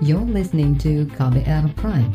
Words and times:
You're 0.00 0.24
listening 0.24 0.80
to 0.80 1.04
KBR 1.12 1.76
Prime, 1.76 2.08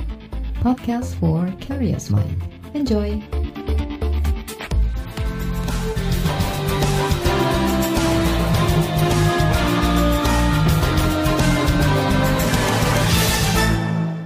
podcast 0.58 1.14
for 1.22 1.46
curious 1.62 2.10
mind. 2.10 2.34
Enjoy! 2.74 3.22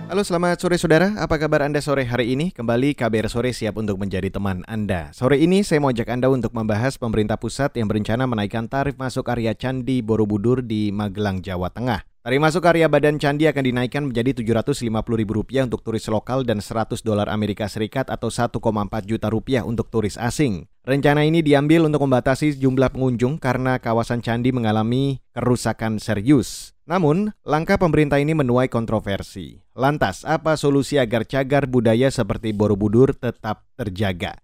Halo 0.07 0.23
selamat 0.23 0.63
sore 0.63 0.79
saudara, 0.79 1.19
apa 1.19 1.35
kabar 1.35 1.67
Anda 1.67 1.83
sore 1.83 2.07
hari 2.07 2.39
ini? 2.39 2.55
Kembali 2.55 2.95
KBR 2.95 3.27
Sore 3.27 3.51
siap 3.51 3.75
untuk 3.75 3.99
menjadi 3.99 4.31
teman 4.31 4.63
Anda. 4.71 5.11
Sore 5.11 5.35
ini 5.35 5.67
saya 5.67 5.83
mau 5.83 5.91
ajak 5.91 6.07
Anda 6.07 6.31
untuk 6.31 6.55
membahas 6.55 6.95
pemerintah 6.95 7.35
pusat 7.35 7.75
yang 7.75 7.91
berencana 7.91 8.23
menaikkan 8.23 8.71
tarif 8.71 8.95
masuk 8.95 9.27
area 9.27 9.51
Candi 9.51 9.99
Borobudur 9.99 10.63
di 10.63 10.95
Magelang, 10.95 11.43
Jawa 11.43 11.67
Tengah. 11.67 12.08
Tarif 12.19 12.43
masuk 12.43 12.67
area 12.67 12.91
badan 12.91 13.15
candi 13.15 13.47
akan 13.47 13.63
dinaikkan 13.63 14.03
menjadi 14.11 14.43
Rp750.000 14.43 15.71
untuk 15.71 15.79
turis 15.87 16.03
lokal 16.11 16.43
dan 16.43 16.59
100 16.59 16.99
dolar 16.99 17.31
Amerika 17.31 17.63
Serikat 17.71 18.11
atau 18.11 18.27
1,4 18.27 18.59
juta 19.07 19.31
rupiah 19.31 19.63
untuk 19.63 19.87
turis 19.87 20.19
asing. 20.19 20.67
Rencana 20.83 21.23
ini 21.23 21.39
diambil 21.39 21.87
untuk 21.87 22.03
membatasi 22.03 22.59
jumlah 22.59 22.91
pengunjung 22.91 23.39
karena 23.39 23.79
kawasan 23.79 24.19
candi 24.19 24.51
mengalami 24.51 25.23
kerusakan 25.31 25.95
serius. 26.03 26.75
Namun, 26.83 27.31
langkah 27.47 27.79
pemerintah 27.79 28.19
ini 28.19 28.35
menuai 28.35 28.67
kontroversi. 28.67 29.63
Lantas, 29.71 30.27
apa 30.27 30.59
solusi 30.59 30.99
agar 30.99 31.23
cagar 31.23 31.71
budaya 31.71 32.11
seperti 32.11 32.51
Borobudur 32.51 33.15
tetap 33.15 33.63
terjaga? 33.79 34.35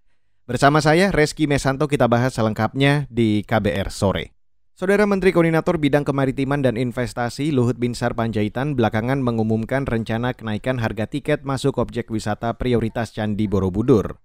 Bersama 0.47 0.79
saya, 0.79 1.11
Reski 1.11 1.43
Mesanto, 1.43 1.91
kita 1.91 2.07
bahas 2.07 2.31
selengkapnya 2.39 3.09
di 3.11 3.43
KBR 3.43 3.91
Sore. 3.91 4.34
Saudara 4.75 5.07
Menteri 5.07 5.31
Koordinator 5.31 5.79
Bidang 5.79 6.03
Kemaritiman 6.03 6.59
dan 6.59 6.75
Investasi 6.75 7.55
Luhut 7.55 7.79
Binsar 7.79 8.11
Panjaitan 8.11 8.75
belakangan 8.75 9.23
mengumumkan 9.23 9.87
rencana 9.87 10.35
kenaikan 10.35 10.83
harga 10.83 11.07
tiket 11.07 11.47
masuk 11.47 11.79
objek 11.79 12.11
wisata 12.11 12.51
prioritas 12.59 13.15
Candi 13.15 13.47
Borobudur. 13.47 14.19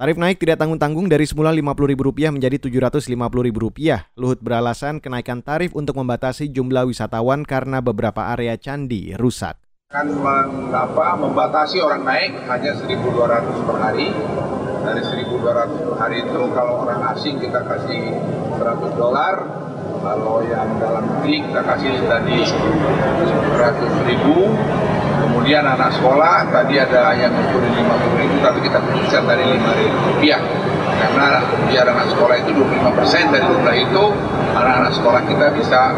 Tarif 0.00 0.16
naik 0.16 0.40
tidak 0.40 0.56
tanggung-tanggung 0.56 1.12
dari 1.12 1.28
semula 1.28 1.52
Rp50.000 1.52 2.32
menjadi 2.32 2.56
Rp750.000. 2.56 4.16
Luhut 4.16 4.40
beralasan 4.40 5.04
kenaikan 5.04 5.44
tarif 5.44 5.76
untuk 5.76 6.00
membatasi 6.00 6.48
jumlah 6.48 6.88
wisatawan 6.88 7.44
karena 7.44 7.84
beberapa 7.84 8.32
area 8.32 8.56
candi 8.56 9.12
rusak. 9.20 9.60
Akan 9.92 10.16
mengapa 10.16 11.12
membatasi 11.20 11.76
orang 11.84 12.08
naik 12.08 12.40
hanya 12.48 12.72
1.200 12.72 13.68
per 13.68 13.76
hari. 13.76 14.08
Dari 14.80 15.02
1.200 15.28 15.92
per 15.92 15.96
hari 16.00 16.24
itu 16.24 16.40
kalau 16.56 16.88
orang 16.88 17.04
asing 17.12 17.36
kita 17.36 17.60
kasih 17.68 18.16
100 18.56 18.96
dolar, 18.96 19.68
kalau 20.00 20.40
yang 20.48 20.68
dalam 20.80 21.04
negeri 21.04 21.44
kita 21.44 21.60
kasih 21.60 21.92
tadi 22.08 22.36
100 22.44 24.08
ribu, 24.08 24.48
Kemudian 25.20 25.62
anak 25.62 25.92
sekolah 25.94 26.48
tadi 26.48 26.80
ada 26.80 27.12
yang 27.12 27.32
ngumpulin 27.32 27.72
50 27.72 28.20
ribu 28.24 28.36
tapi 28.40 28.58
kita 28.64 28.78
khususkan 28.80 29.28
dari 29.28 29.44
5 29.52 29.78
ribu 29.78 29.96
rupiah. 30.16 30.40
Karena 31.00 31.40
biar 31.68 31.86
anak 31.86 32.12
sekolah 32.12 32.36
itu 32.40 32.50
25 32.56 32.98
persen 32.98 33.24
dari 33.28 33.44
jumlah 33.44 33.76
itu 33.76 34.04
anak-anak 34.56 34.92
sekolah 34.96 35.20
kita 35.28 35.46
bisa 35.56 35.92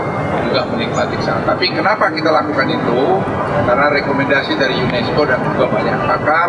juga 0.50 0.60
menikmati 0.74 1.16
sana. 1.22 1.42
Tapi 1.46 1.70
kenapa 1.70 2.10
kita 2.10 2.30
lakukan 2.34 2.66
itu? 2.70 3.02
Karena 3.66 3.86
rekomendasi 3.94 4.52
dari 4.58 4.74
UNESCO 4.78 5.22
dan 5.26 5.38
juga 5.42 5.64
banyak 5.70 5.96
pakar 6.06 6.48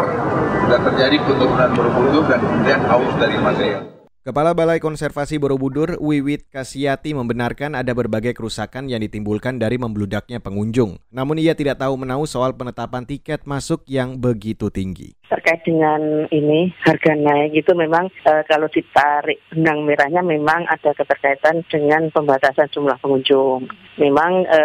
sudah 0.65 0.79
terjadi 0.91 1.17
penurunan 1.23 1.69
Borobudur 1.77 2.25
dan 2.25 2.41
kemudian 2.41 2.81
haus 2.89 3.13
dari 3.21 3.38
material. 3.38 3.92
Kepala 4.23 4.55
Balai 4.55 4.79
Konservasi 4.79 5.35
Borobudur, 5.35 5.99
Wiwit 5.99 6.47
Kasiati 6.47 7.11
membenarkan 7.11 7.75
ada 7.75 7.91
berbagai 7.91 8.31
kerusakan 8.31 8.88
yang 8.88 9.03
ditimbulkan 9.03 9.59
dari 9.59 9.75
membludaknya 9.75 10.39
pengunjung. 10.39 10.95
Namun 11.11 11.43
ia 11.43 11.52
tidak 11.59 11.83
tahu 11.83 11.99
menahu 11.99 12.23
soal 12.23 12.55
penetapan 12.55 13.03
tiket 13.03 13.44
masuk 13.44 13.83
yang 13.83 14.16
begitu 14.16 14.71
tinggi. 14.71 15.11
Terkait 15.27 15.67
dengan 15.67 16.23
ini, 16.31 16.71
harga 16.88 17.19
naik 17.19 17.67
itu 17.67 17.75
memang 17.75 18.07
e, 18.23 18.31
kalau 18.47 18.71
ditarik 18.71 19.44
benang 19.51 19.84
merahnya 19.84 20.23
memang 20.23 20.72
ada 20.72 20.95
keterkaitan 20.95 21.67
dengan 21.67 22.07
pembatasan 22.16 22.72
jumlah 22.72 22.95
pengunjung. 23.03 23.67
Memang 24.00 24.47
e, 24.47 24.61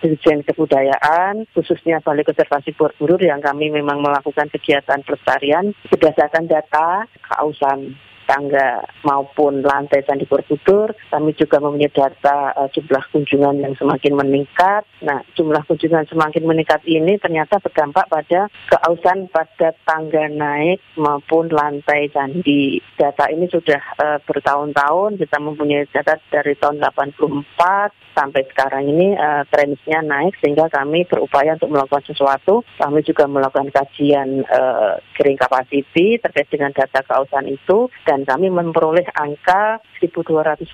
Dirjen 0.00 0.40
Kebudayaan, 0.40 1.44
khususnya 1.52 2.00
Balai 2.00 2.24
Konservasi 2.24 2.72
Borobudur 2.72 3.28
yang 3.28 3.44
kami 3.44 3.68
memang 3.68 4.00
melakukan 4.00 4.48
kegiatan 4.48 5.04
pelestarian 5.04 5.76
berdasarkan 5.92 6.48
data 6.48 7.04
kausan 7.28 8.08
tangga 8.30 8.86
maupun 9.02 9.66
lantai 9.66 10.06
Candi 10.06 10.22
Borobudur. 10.30 10.94
Kami 11.10 11.34
juga 11.34 11.58
mempunyai 11.58 11.90
data 11.90 12.54
uh, 12.54 12.70
jumlah 12.70 13.10
kunjungan 13.10 13.58
yang 13.58 13.74
semakin 13.74 14.14
meningkat. 14.14 14.86
Nah, 15.02 15.26
jumlah 15.34 15.66
kunjungan 15.66 16.06
semakin 16.06 16.46
meningkat 16.46 16.86
ini 16.86 17.18
ternyata 17.18 17.58
berdampak 17.58 18.06
pada 18.06 18.46
keausan 18.70 19.26
pada 19.34 19.74
tangga 19.82 20.30
naik 20.30 20.78
maupun 20.94 21.50
lantai 21.50 22.06
candi. 22.14 22.78
Data 22.94 23.26
ini 23.26 23.50
sudah 23.50 23.82
uh, 23.98 24.18
bertahun-tahun 24.22 25.18
kita 25.18 25.36
mempunyai 25.42 25.90
data 25.90 26.14
dari 26.30 26.54
tahun 26.54 26.78
84 26.78 28.14
sampai 28.14 28.42
sekarang 28.52 28.84
ini 28.86 29.16
uh, 29.16 29.42
trennya 29.48 30.00
naik 30.06 30.36
sehingga 30.38 30.70
kami 30.70 31.08
berupaya 31.08 31.56
untuk 31.58 31.72
melakukan 31.72 32.04
sesuatu. 32.06 32.62
Kami 32.78 33.02
juga 33.02 33.26
melakukan 33.26 33.72
kajian 33.74 34.44
uh, 34.46 35.00
kering 35.16 35.40
capacity 35.40 36.20
terkait 36.20 36.46
dengan 36.52 36.70
data 36.70 37.00
keausan 37.02 37.48
itu 37.48 37.88
dan 38.04 38.19
dan 38.20 38.36
kami 38.36 38.52
memperoleh 38.52 39.08
angka 39.16 39.80
1.259 40.04 40.68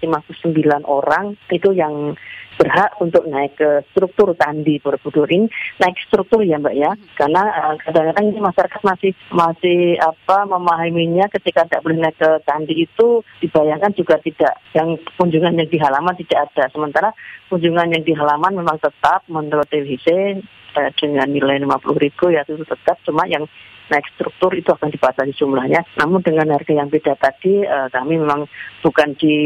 orang 0.82 1.38
itu 1.54 1.70
yang 1.70 2.18
berhak 2.56 2.96
untuk 2.98 3.28
naik 3.28 3.54
ke 3.60 3.84
struktur 3.92 4.32
candi 4.34 4.80
Borobudur. 4.80 5.28
Ini 5.28 5.46
naik 5.78 5.96
struktur 6.08 6.42
ya 6.42 6.56
mbak 6.56 6.74
ya. 6.74 6.90
Karena 7.14 7.42
uh, 7.52 7.74
kadang-kadang 7.84 8.32
ini 8.32 8.40
masyarakat 8.40 8.80
masih 8.82 9.12
masih 9.30 10.00
apa 10.00 10.48
memahaminya 10.48 11.28
ketika 11.30 11.68
tidak 11.68 11.84
boleh 11.84 12.00
naik 12.00 12.16
ke 12.18 12.30
candi 12.48 12.74
itu 12.82 13.22
dibayangkan 13.44 13.92
juga 13.94 14.16
tidak. 14.24 14.58
Yang 14.72 15.04
kunjungan 15.20 15.54
yang 15.60 15.68
di 15.68 15.78
halaman 15.78 16.16
tidak 16.16 16.50
ada. 16.50 16.64
Sementara 16.72 17.12
kunjungan 17.52 17.92
yang 17.92 18.02
di 18.02 18.16
halaman 18.16 18.56
memang 18.56 18.80
tetap 18.80 19.22
menurut 19.28 19.68
TVC 19.68 20.40
uh, 20.80 20.90
dengan 20.96 21.28
nilai 21.28 21.60
50 21.60 22.02
ribu 22.02 22.32
ya 22.32 22.42
itu 22.48 22.64
tetap. 22.64 22.96
Cuma 23.04 23.28
yang 23.28 23.44
naik 23.90 24.06
struktur 24.14 24.52
itu 24.54 24.70
akan 24.74 24.90
dibatasi 24.90 25.32
jumlahnya. 25.38 25.82
Namun 25.98 26.22
dengan 26.22 26.50
harga 26.54 26.72
yang 26.72 26.90
beda 26.90 27.14
tadi, 27.18 27.62
uh, 27.62 27.88
kami 27.90 28.18
memang 28.18 28.46
bukan 28.82 29.14
di 29.18 29.36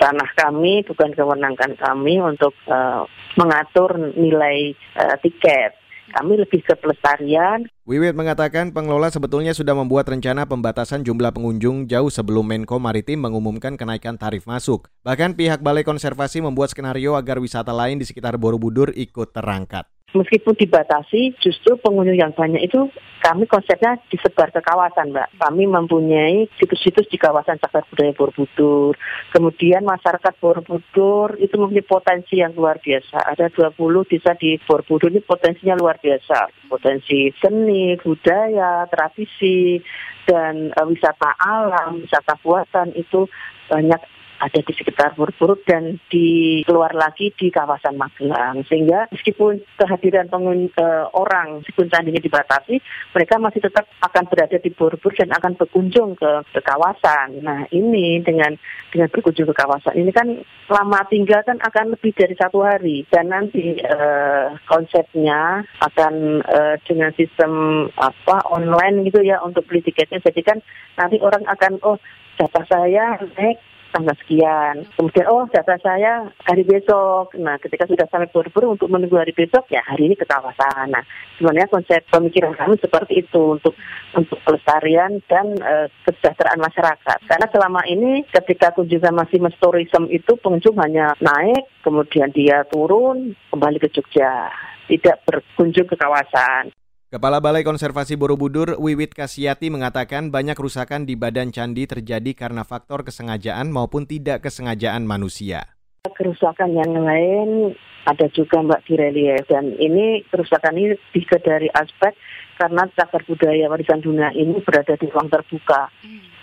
tanah 0.00 0.30
kami, 0.34 0.82
bukan 0.82 1.14
kewenangan 1.14 1.78
kami 1.78 2.18
untuk 2.18 2.56
uh, 2.66 3.06
mengatur 3.38 4.12
nilai 4.16 4.74
uh, 4.98 5.16
tiket. 5.20 5.78
Kami 6.12 6.36
lebih 6.36 6.60
ke 6.60 6.76
pelestarian. 6.76 7.64
Wiwit 7.88 8.12
mengatakan 8.12 8.68
pengelola 8.68 9.08
sebetulnya 9.08 9.56
sudah 9.56 9.72
membuat 9.72 10.12
rencana 10.12 10.44
pembatasan 10.44 11.08
jumlah 11.08 11.32
pengunjung 11.32 11.88
jauh 11.88 12.12
sebelum 12.12 12.44
Menko 12.44 12.76
Maritim 12.76 13.24
mengumumkan 13.24 13.80
kenaikan 13.80 14.20
tarif 14.20 14.44
masuk. 14.44 14.92
Bahkan 15.08 15.40
pihak 15.40 15.64
Balai 15.64 15.88
Konservasi 15.88 16.44
membuat 16.44 16.68
skenario 16.74 17.16
agar 17.16 17.40
wisata 17.40 17.72
lain 17.72 17.96
di 17.96 18.04
sekitar 18.04 18.36
Borobudur 18.36 18.92
ikut 18.92 19.32
terangkat 19.32 19.88
meskipun 20.12 20.54
dibatasi, 20.56 21.36
justru 21.40 21.76
pengunjung 21.80 22.16
yang 22.16 22.32
banyak 22.32 22.64
itu 22.64 22.88
kami 23.22 23.46
konsepnya 23.46 24.02
disebar 24.10 24.50
ke 24.50 24.58
kawasan, 24.58 25.14
Mbak. 25.14 25.38
Kami 25.38 25.64
mempunyai 25.70 26.50
situs-situs 26.58 27.06
di 27.06 27.16
kawasan 27.16 27.62
cagar 27.62 27.86
budaya 27.86 28.10
Borobudur. 28.12 28.98
Kemudian 29.30 29.86
masyarakat 29.86 30.34
Borobudur 30.42 31.38
itu 31.38 31.54
mempunyai 31.54 31.86
potensi 31.86 32.42
yang 32.42 32.50
luar 32.58 32.82
biasa. 32.82 33.22
Ada 33.30 33.48
20 33.54 33.78
desa 34.10 34.34
di 34.34 34.58
Borobudur 34.58 35.14
ini 35.14 35.22
potensinya 35.22 35.78
luar 35.78 36.02
biasa. 36.02 36.66
Potensi 36.66 37.30
seni, 37.38 37.94
budaya, 38.02 38.90
tradisi, 38.90 39.78
dan 40.26 40.70
uh, 40.74 40.86
wisata 40.86 41.34
alam, 41.38 42.02
wisata 42.02 42.38
buatan 42.42 42.94
itu 42.94 43.26
banyak 43.70 44.02
ada 44.42 44.58
di 44.58 44.72
sekitar 44.74 45.14
Borobudur 45.14 45.62
dan 45.62 46.02
di 46.10 46.60
keluar 46.66 46.90
lagi 46.98 47.30
di 47.38 47.46
kawasan 47.54 47.94
Magelang. 47.94 48.66
Sehingga 48.66 49.06
meskipun 49.14 49.62
kehadiran 49.78 50.26
pengun, 50.26 50.66
uh, 50.74 51.06
orang 51.14 51.62
meskipun 51.62 51.86
candinya 51.86 52.18
dibatasi, 52.18 52.82
mereka 53.14 53.38
masih 53.38 53.62
tetap 53.62 53.86
akan 54.02 54.26
berada 54.26 54.58
di 54.58 54.70
Borobudur 54.74 55.14
dan 55.14 55.30
akan 55.30 55.54
berkunjung 55.54 56.18
ke, 56.18 56.42
ke 56.50 56.60
kawasan. 56.60 57.38
Nah 57.38 57.70
ini 57.70 58.18
dengan 58.18 58.58
dengan 58.90 59.08
berkunjung 59.08 59.46
ke 59.46 59.54
kawasan 59.54 59.94
ini 59.94 60.10
kan 60.10 60.26
lama 60.68 61.00
tinggal 61.06 61.40
kan 61.46 61.62
akan 61.62 61.94
lebih 61.94 62.12
dari 62.12 62.34
satu 62.34 62.66
hari 62.66 63.06
dan 63.08 63.30
nanti 63.30 63.78
uh, 63.86 64.58
konsepnya 64.66 65.62
akan 65.78 66.42
uh, 66.42 66.74
dengan 66.82 67.14
sistem 67.14 67.86
apa 67.94 68.42
online 68.50 69.06
gitu 69.06 69.22
ya 69.22 69.38
untuk 69.40 69.64
beli 69.70 69.86
tiketnya. 69.86 70.18
Jadi 70.18 70.40
kan 70.42 70.58
nanti 70.98 71.22
orang 71.22 71.46
akan 71.46 71.78
oh 71.86 71.96
jatah 72.40 72.64
saya 72.66 73.20
naik 73.38 73.60
tanggal 73.92 74.16
sekian. 74.24 74.88
Kemudian 74.96 75.28
oh 75.28 75.44
data 75.52 75.76
saya 75.78 76.26
hari 76.48 76.64
besok. 76.64 77.36
Nah 77.38 77.60
ketika 77.60 77.84
sudah 77.84 78.08
sampai 78.08 78.32
Borobudur 78.32 78.74
untuk 78.74 78.88
menunggu 78.88 79.20
hari 79.20 79.36
besok 79.36 79.68
ya 79.68 79.84
hari 79.84 80.08
ini 80.08 80.16
ke 80.16 80.24
kawasan. 80.24 80.90
Nah 80.90 81.04
sebenarnya 81.36 81.68
konsep 81.68 82.00
pemikiran 82.08 82.56
kami 82.56 82.80
seperti 82.80 83.22
itu 83.22 83.60
untuk 83.60 83.76
untuk 84.16 84.40
pelestarian 84.42 85.20
dan 85.28 85.54
uh, 85.60 85.86
kesejahteraan 86.08 86.58
masyarakat. 86.58 87.18
Karena 87.28 87.46
selama 87.52 87.84
ini 87.86 88.24
ketika 88.32 88.72
kunjungan 88.72 89.14
masih 89.14 89.38
mestorism 89.38 90.08
itu 90.08 90.34
pengunjung 90.40 90.80
hanya 90.80 91.12
naik 91.20 91.68
kemudian 91.84 92.32
dia 92.32 92.64
turun 92.72 93.36
kembali 93.52 93.78
ke 93.78 93.92
Jogja 93.92 94.48
tidak 94.90 95.24
berkunjung 95.24 95.88
ke 95.88 95.96
kawasan. 95.96 96.74
Kepala 97.12 97.44
Balai 97.44 97.60
Konservasi 97.60 98.16
Borobudur, 98.16 98.80
Wiwit 98.80 99.12
Kasiati 99.12 99.68
mengatakan 99.68 100.32
banyak 100.32 100.56
kerusakan 100.56 101.04
di 101.04 101.12
badan 101.12 101.52
candi 101.52 101.84
terjadi 101.84 102.32
karena 102.32 102.64
faktor 102.64 103.04
kesengajaan 103.04 103.68
maupun 103.68 104.08
tidak 104.08 104.40
kesengajaan 104.48 105.04
manusia. 105.04 105.76
Kerusakan 106.08 106.72
yang 106.72 106.96
lain 107.04 107.76
ada 108.08 108.32
juga 108.32 108.64
Mbak 108.64 108.88
di 108.88 108.94
relief 108.96 109.44
dan 109.44 109.76
ini 109.76 110.24
kerusakan 110.32 110.72
ini 110.72 110.96
bisa 111.12 111.36
dari 111.36 111.68
aspek 111.76 112.16
karena 112.56 112.88
cagar 112.96 113.20
budaya 113.28 113.68
warisan 113.68 114.00
dunia 114.00 114.32
ini 114.32 114.64
berada 114.64 114.96
di 114.96 115.04
ruang 115.12 115.28
terbuka. 115.28 115.92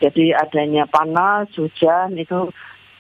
Jadi 0.06 0.38
adanya 0.38 0.86
panas, 0.86 1.50
hujan 1.58 2.14
itu 2.14 2.54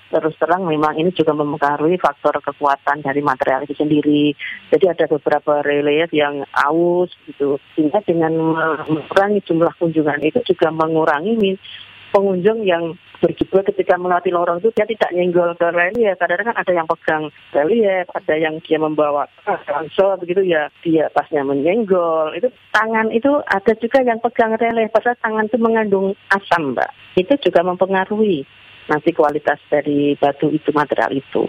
terus 0.09 0.35
terang 0.41 0.65
memang 0.65 0.97
ini 0.97 1.13
juga 1.13 1.31
mempengaruhi 1.37 2.01
faktor 2.01 2.41
kekuatan 2.41 3.05
dari 3.05 3.21
material 3.21 3.63
itu 3.63 3.77
sendiri. 3.77 4.33
Jadi 4.73 4.85
ada 4.89 5.05
beberapa 5.05 5.61
relief 5.61 6.09
yang 6.11 6.43
aus 6.53 7.13
gitu. 7.29 7.61
Sehingga 7.77 8.01
dengan 8.03 8.33
mengurangi 8.89 9.45
jumlah 9.45 9.73
kunjungan 9.77 10.21
itu 10.25 10.41
juga 10.49 10.73
mengurangi 10.73 11.57
pengunjung 12.09 12.65
yang 12.65 12.97
berjubel 13.19 13.61
ketika 13.67 13.99
melewati 13.99 14.31
lorong 14.31 14.63
itu 14.63 14.71
dia 14.73 14.87
tidak 14.87 15.11
nyenggol 15.11 15.51
ke 15.59 15.67
relief. 15.69 16.15
Kadang-kadang 16.17 16.55
ada 16.55 16.71
yang 16.71 16.87
pegang 16.87 17.23
relief, 17.51 18.05
ada 18.15 18.35
yang 18.39 18.55
dia 18.63 18.79
membawa 18.79 19.27
ransel 19.45 20.15
begitu 20.17 20.41
ya 20.47 20.71
dia 20.81 21.11
pasnya 21.11 21.43
menyenggol. 21.43 22.31
Itu 22.33 22.49
tangan 22.71 23.11
itu 23.11 23.43
ada 23.45 23.73
juga 23.77 23.99
yang 24.01 24.23
pegang 24.23 24.55
relief, 24.55 24.89
padahal 24.95 25.19
tangan 25.19 25.47
itu 25.51 25.57
mengandung 25.59 26.07
asam, 26.31 26.73
Mbak. 26.73 26.89
Itu 27.19 27.33
juga 27.43 27.61
mempengaruhi 27.67 28.47
nanti 28.89 29.13
kualitas 29.13 29.61
dari 29.69 30.17
batu 30.17 30.49
itu 30.49 30.73
material 30.73 31.13
itu. 31.13 31.45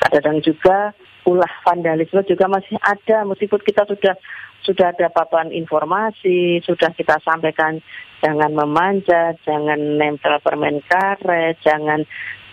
Kadang 0.00 0.40
juga 0.40 0.96
ulah 1.28 1.52
vandalisme 1.60 2.24
juga 2.24 2.48
masih 2.48 2.80
ada 2.80 3.28
meskipun 3.28 3.60
kita 3.60 3.84
sudah 3.84 4.16
sudah 4.64 4.90
ada 4.96 5.12
papan 5.12 5.52
informasi, 5.52 6.64
sudah 6.64 6.90
kita 6.96 7.20
sampaikan 7.22 7.78
jangan 8.24 8.52
memanjat, 8.56 9.38
jangan 9.44 10.00
nempel 10.00 10.40
permen 10.42 10.82
karet, 10.88 11.60
jangan 11.62 12.02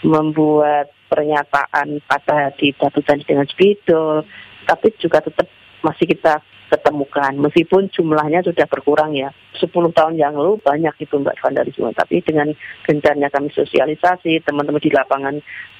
membuat 0.06 0.92
pernyataan 1.10 2.04
pada 2.06 2.52
hati 2.52 2.76
batu 2.78 3.02
dengan 3.02 3.48
spidol, 3.50 4.28
tapi 4.68 4.94
juga 5.02 5.24
tetap 5.24 5.48
masih 5.82 6.06
kita 6.10 6.44
ketemukan. 6.70 7.34
Meskipun 7.38 7.90
jumlahnya 7.94 8.42
sudah 8.46 8.66
berkurang 8.70 9.14
ya. 9.14 9.30
10 9.56 9.72
tahun 9.72 10.20
yang 10.20 10.36
lalu 10.36 10.60
banyak 10.60 10.92
itu 11.00 11.16
Mbak 11.16 11.40
vandalisme 11.40 11.88
tapi 11.96 12.20
dengan 12.26 12.52
gencarnya 12.84 13.32
kami 13.32 13.48
sosialisasi 13.56 14.44
teman-teman 14.44 14.84
di 14.84 14.92
lapangan 14.92 15.36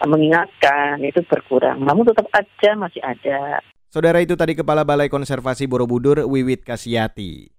mengingatkan 0.08 1.04
itu 1.04 1.20
berkurang. 1.28 1.84
Namun 1.84 2.08
tetap 2.08 2.30
aja 2.32 2.72
masih 2.80 3.04
ada. 3.04 3.60
Saudara 3.92 4.20
itu 4.20 4.36
tadi 4.36 4.56
Kepala 4.56 4.84
Balai 4.84 5.08
Konservasi 5.08 5.68
Borobudur 5.72 6.28
Wiwit 6.28 6.68
Kasiati. 6.68 7.56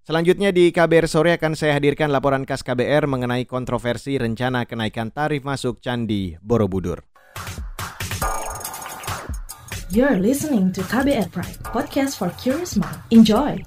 Selanjutnya 0.00 0.48
di 0.48 0.72
KBR 0.72 1.06
sore 1.06 1.36
akan 1.36 1.52
saya 1.52 1.76
hadirkan 1.76 2.08
laporan 2.08 2.48
khas 2.48 2.64
KBR 2.64 3.04
mengenai 3.04 3.44
kontroversi 3.44 4.16
rencana 4.16 4.64
kenaikan 4.64 5.12
tarif 5.12 5.44
masuk 5.44 5.78
Candi 5.84 6.40
Borobudur. 6.40 7.09
You're 9.90 10.22
listening 10.22 10.70
to 10.78 10.86
KBR 10.86 11.34
Pride, 11.34 11.58
podcast 11.66 12.14
for 12.14 12.30
curious 12.38 12.78
mind. 12.78 12.94
Enjoy! 13.10 13.58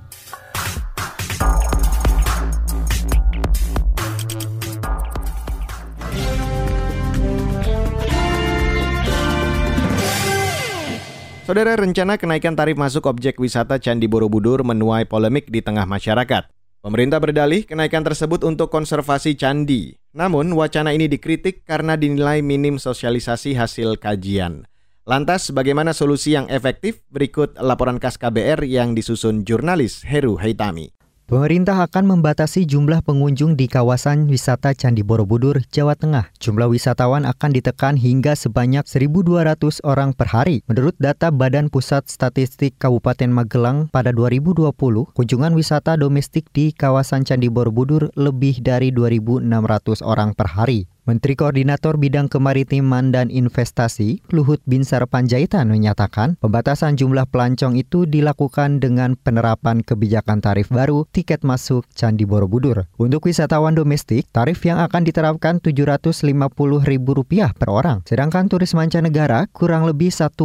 Saudara 11.44 11.76
rencana 11.76 12.16
kenaikan 12.16 12.56
tarif 12.56 12.80
masuk 12.80 13.04
objek 13.12 13.36
wisata 13.44 13.76
Candi 13.84 14.08
Borobudur 14.08 14.64
menuai 14.64 15.04
polemik 15.04 15.52
di 15.52 15.60
tengah 15.60 15.84
masyarakat. 15.84 16.48
Pemerintah 16.80 17.20
berdalih 17.20 17.68
kenaikan 17.68 18.08
tersebut 18.08 18.48
untuk 18.48 18.72
konservasi 18.72 19.36
candi. 19.36 20.00
Namun 20.16 20.56
wacana 20.56 20.96
ini 20.96 21.12
dikritik 21.12 21.68
karena 21.68 22.00
dinilai 22.00 22.40
minim 22.40 22.80
sosialisasi 22.80 23.60
hasil 23.60 24.00
kajian. 24.00 24.72
Lantas 25.04 25.52
bagaimana 25.52 25.92
solusi 25.92 26.32
yang 26.32 26.48
efektif? 26.48 27.04
Berikut 27.12 27.60
laporan 27.60 28.00
khas 28.00 28.16
KBR 28.16 28.64
yang 28.64 28.96
disusun 28.96 29.44
jurnalis 29.44 30.00
Heru 30.08 30.40
Haitami. 30.40 30.96
Pemerintah 31.28 31.84
akan 31.84 32.08
membatasi 32.08 32.64
jumlah 32.64 33.04
pengunjung 33.04 33.60
di 33.60 33.68
kawasan 33.68 34.32
wisata 34.32 34.72
Candi 34.72 35.04
Borobudur, 35.04 35.60
Jawa 35.76 36.00
Tengah. 36.00 36.32
Jumlah 36.40 36.72
wisatawan 36.72 37.28
akan 37.28 37.52
ditekan 37.52 38.00
hingga 38.00 38.32
sebanyak 38.32 38.88
1.200 38.88 39.84
orang 39.84 40.16
per 40.16 40.32
hari. 40.32 40.64
Menurut 40.72 40.96
data 40.96 41.36
Badan 41.36 41.68
Pusat 41.68 42.08
Statistik 42.08 42.80
Kabupaten 42.80 43.28
Magelang 43.28 43.92
pada 43.92 44.16
2020, 44.16 44.72
kunjungan 45.12 45.52
wisata 45.52 46.00
domestik 46.00 46.48
di 46.56 46.72
kawasan 46.72 47.28
Candi 47.28 47.52
Borobudur 47.52 48.08
lebih 48.16 48.64
dari 48.64 48.96
2.600 48.96 50.00
orang 50.00 50.32
per 50.32 50.48
hari. 50.48 50.93
Menteri 51.04 51.36
Koordinator 51.36 52.00
Bidang 52.00 52.32
Kemaritiman 52.32 53.12
dan 53.12 53.28
Investasi, 53.28 54.24
Luhut 54.32 54.64
Binsar 54.64 55.04
Panjaitan 55.04 55.68
menyatakan 55.68 56.40
pembatasan 56.40 56.96
jumlah 56.96 57.28
pelancong 57.28 57.76
itu 57.76 58.08
dilakukan 58.08 58.80
dengan 58.80 59.20
penerapan 59.20 59.84
kebijakan 59.84 60.40
tarif 60.40 60.72
baru 60.72 61.04
tiket 61.12 61.44
masuk 61.44 61.84
Candi 61.92 62.24
Borobudur. 62.24 62.88
Untuk 62.96 63.28
wisatawan 63.28 63.76
domestik, 63.76 64.32
tarif 64.32 64.64
yang 64.64 64.80
akan 64.80 65.04
diterapkan 65.04 65.60
Rp750.000 65.60 67.52
per 67.52 67.68
orang, 67.68 68.00
sedangkan 68.08 68.48
turis 68.48 68.72
mancanegara 68.72 69.52
kurang 69.52 69.84
lebih 69.84 70.08
1,5 70.08 70.40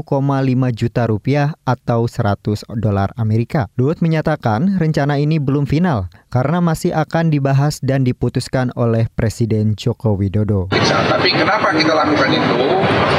juta 0.75 1.07
rupiah 1.07 1.55
atau 1.63 2.11
100 2.11 2.67
dolar 2.83 3.15
Amerika. 3.15 3.71
Luhut 3.79 4.03
menyatakan 4.03 4.75
rencana 4.83 5.23
ini 5.23 5.39
belum 5.39 5.71
final 5.71 6.11
karena 6.35 6.59
masih 6.59 6.99
akan 6.99 7.31
dibahas 7.31 7.79
dan 7.79 8.03
diputuskan 8.03 8.75
oleh 8.75 9.07
Presiden 9.15 9.79
Joko 9.79 10.19
Widodo. 10.19 10.48
Widodo. 10.49 10.73
Tapi 10.73 11.29
kenapa 11.37 11.77
kita 11.77 11.93
lakukan 11.93 12.31
itu? 12.33 12.61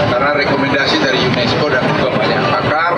Karena 0.09 0.33
rekomendasi 0.33 0.97
dari 0.97 1.19
UNESCO 1.29 1.65
dan 1.69 1.85
juga 1.93 2.09
banyak 2.17 2.41
pakar 2.49 2.93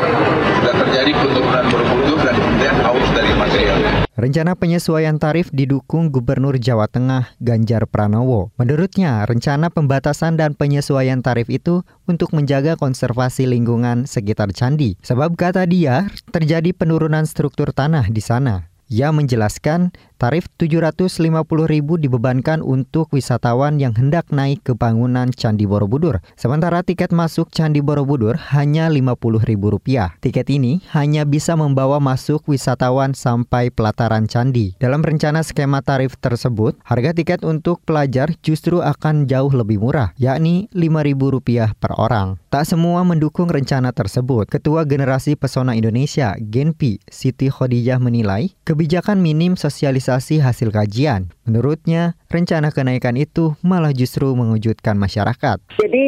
sudah 0.55 0.73
terjadi 0.87 1.11
penurunan 1.19 1.65
Borobudur 1.67 2.19
dan 2.23 2.35
kemudian 2.39 2.75
aus 2.87 3.09
dari 3.11 3.31
material. 3.35 3.77
Rencana 4.15 4.53
penyesuaian 4.55 5.17
tarif 5.19 5.51
didukung 5.51 6.13
Gubernur 6.13 6.55
Jawa 6.55 6.87
Tengah 6.87 7.35
Ganjar 7.43 7.89
Pranowo. 7.89 8.53
Menurutnya, 8.55 9.25
rencana 9.27 9.67
pembatasan 9.67 10.39
dan 10.39 10.55
penyesuaian 10.55 11.19
tarif 11.19 11.49
itu 11.51 11.81
untuk 12.07 12.31
menjaga 12.31 12.77
konservasi 12.77 13.49
lingkungan 13.49 14.07
sekitar 14.07 14.53
candi. 14.55 14.95
Sebab 15.01 15.35
kata 15.35 15.65
dia, 15.67 16.07
terjadi 16.29 16.71
penurunan 16.71 17.25
struktur 17.27 17.73
tanah 17.73 18.07
di 18.07 18.21
sana. 18.21 18.70
Ia 18.91 19.07
menjelaskan 19.15 19.95
tarif 20.19 20.51
Rp750.000 20.59 21.87
dibebankan 21.95 22.59
untuk 22.59 23.07
wisatawan 23.15 23.79
yang 23.79 23.95
hendak 23.95 24.27
naik 24.35 24.67
ke 24.67 24.75
bangunan 24.75 25.31
Candi 25.31 25.63
Borobudur. 25.63 26.19
Sementara 26.35 26.83
tiket 26.83 27.15
masuk 27.15 27.55
Candi 27.55 27.79
Borobudur 27.79 28.35
hanya 28.51 28.91
Rp50.000. 28.91 30.19
Tiket 30.19 30.47
ini 30.51 30.83
hanya 30.91 31.23
bisa 31.23 31.55
membawa 31.55 32.03
masuk 32.03 32.43
wisatawan 32.51 33.15
sampai 33.15 33.71
pelataran 33.71 34.27
candi. 34.27 34.75
Dalam 34.75 34.99
rencana 35.01 35.39
skema 35.39 35.79
tarif 35.79 36.19
tersebut, 36.19 36.75
harga 36.83 37.15
tiket 37.15 37.47
untuk 37.47 37.79
pelajar 37.87 38.35
justru 38.43 38.83
akan 38.83 39.23
jauh 39.23 39.55
lebih 39.55 39.79
murah, 39.79 40.11
yakni 40.19 40.67
Rp5.000 40.75 41.79
per 41.79 41.95
orang. 41.95 42.35
Tak 42.51 42.67
semua 42.67 43.07
mendukung 43.07 43.47
rencana 43.47 43.95
tersebut. 43.95 44.51
Ketua 44.51 44.83
Generasi 44.83 45.39
Pesona 45.39 45.79
Indonesia, 45.79 46.35
Genpi, 46.35 46.99
Siti 47.07 47.47
Khadijah 47.47 47.95
menilai, 47.97 48.51
kebijakan 48.67 48.80
minim 49.21 49.53
sosialisasi 49.53 50.41
hasil 50.41 50.73
kajian. 50.73 51.29
Menurutnya, 51.45 52.17
rencana 52.33 52.73
kenaikan 52.73 53.13
itu 53.13 53.53
malah 53.61 53.93
justru 53.93 54.33
mengejutkan 54.33 54.97
masyarakat. 54.97 55.61
Jadi 55.77 56.05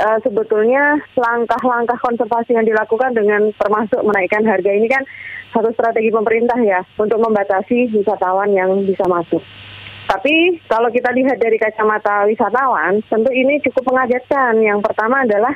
uh, 0.00 0.18
sebetulnya 0.24 1.00
langkah-langkah 1.12 2.00
konservasi 2.00 2.56
yang 2.56 2.64
dilakukan 2.64 3.12
dengan 3.12 3.52
termasuk 3.60 4.00
menaikkan 4.00 4.44
harga 4.48 4.70
ini 4.72 4.88
kan 4.88 5.04
satu 5.52 5.70
strategi 5.76 6.10
pemerintah 6.10 6.58
ya 6.64 6.80
untuk 6.98 7.20
membatasi 7.20 7.92
wisatawan 7.94 8.50
yang 8.56 8.72
bisa 8.88 9.04
masuk. 9.06 9.44
Tapi 10.04 10.60
kalau 10.68 10.92
kita 10.92 11.12
lihat 11.16 11.40
dari 11.40 11.56
kacamata 11.56 12.28
wisatawan, 12.28 13.00
tentu 13.08 13.30
ini 13.32 13.56
cukup 13.64 13.94
mengagetkan. 13.94 14.60
Yang 14.60 14.84
pertama 14.84 15.24
adalah 15.24 15.54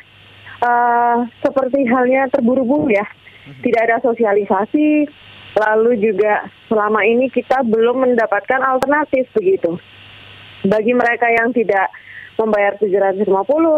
uh, 0.64 1.16
seperti 1.44 1.84
halnya 1.84 2.32
terburu-buru 2.32 2.88
ya, 2.88 3.04
tidak 3.60 3.80
ada 3.90 3.96
sosialisasi, 4.00 5.04
Lalu 5.59 5.99
juga 5.99 6.47
selama 6.71 7.03
ini 7.03 7.27
kita 7.35 7.67
belum 7.67 8.07
mendapatkan 8.07 8.62
alternatif 8.62 9.27
begitu. 9.35 9.75
Bagi 10.62 10.95
mereka 10.95 11.27
yang 11.35 11.50
tidak 11.50 11.91
membayar 12.38 12.79
750 12.79 13.27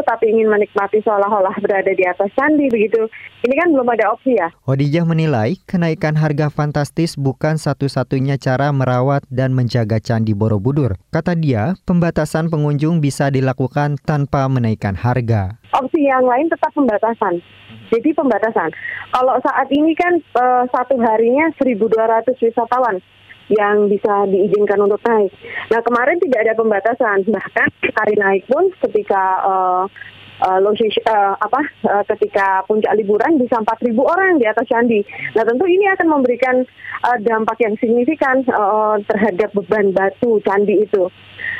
tapi 0.04 0.24
ingin 0.28 0.52
menikmati 0.52 1.00
seolah-olah 1.00 1.56
berada 1.64 1.88
di 1.96 2.04
atas 2.04 2.28
candi 2.36 2.68
begitu. 2.68 3.08
Ini 3.40 3.54
kan 3.56 3.72
belum 3.72 3.88
ada 3.88 4.12
opsi 4.12 4.36
ya. 4.36 4.52
Odijah 4.68 5.08
menilai 5.08 5.56
kenaikan 5.64 6.12
harga 6.20 6.52
fantastis 6.52 7.16
bukan 7.16 7.56
satu-satunya 7.56 8.36
cara 8.36 8.68
merawat 8.68 9.24
dan 9.32 9.56
menjaga 9.56 9.96
Candi 9.96 10.36
Borobudur. 10.36 11.00
Kata 11.08 11.32
dia, 11.32 11.72
pembatasan 11.88 12.52
pengunjung 12.52 13.00
bisa 13.00 13.32
dilakukan 13.32 13.96
tanpa 14.04 14.44
menaikkan 14.52 14.92
harga. 14.92 15.56
Opsi 15.72 16.04
yang 16.04 16.28
lain 16.28 16.52
tetap 16.52 16.68
pembatasan. 16.76 17.40
Jadi 17.90 18.14
pembatasan. 18.14 18.70
Kalau 19.10 19.34
saat 19.42 19.68
ini 19.74 19.92
kan 19.98 20.22
uh, 20.38 20.64
satu 20.70 20.94
harinya 21.02 21.50
1.200 21.58 22.38
wisatawan 22.38 23.02
yang 23.50 23.90
bisa 23.90 24.30
diizinkan 24.30 24.78
untuk 24.78 25.02
naik. 25.02 25.34
Nah 25.74 25.82
kemarin 25.82 26.22
tidak 26.22 26.46
ada 26.46 26.54
pembatasan, 26.54 27.26
bahkan 27.26 27.68
hari 27.98 28.14
naik 28.14 28.46
pun 28.46 28.70
ketika 28.78 29.22
uh, 29.42 29.84
uh, 30.40 30.58
uh, 30.60 31.34
apa 31.38 31.60
uh, 31.86 32.04
ketika 32.08 32.64
puncak 32.66 32.92
liburan 32.96 33.40
bisa 33.40 33.60
4.000 33.60 33.96
orang 34.00 34.40
di 34.40 34.46
atas 34.48 34.66
candi. 34.68 35.00
Nah 35.36 35.44
tentu 35.44 35.64
ini 35.68 35.86
akan 35.96 36.06
memberikan 36.08 36.64
uh, 37.04 37.18
dampak 37.20 37.60
yang 37.60 37.74
signifikan 37.78 38.44
uh, 38.52 38.96
terhadap 39.08 39.52
beban 39.54 39.92
batu 39.92 40.40
candi 40.44 40.84
itu 40.84 41.08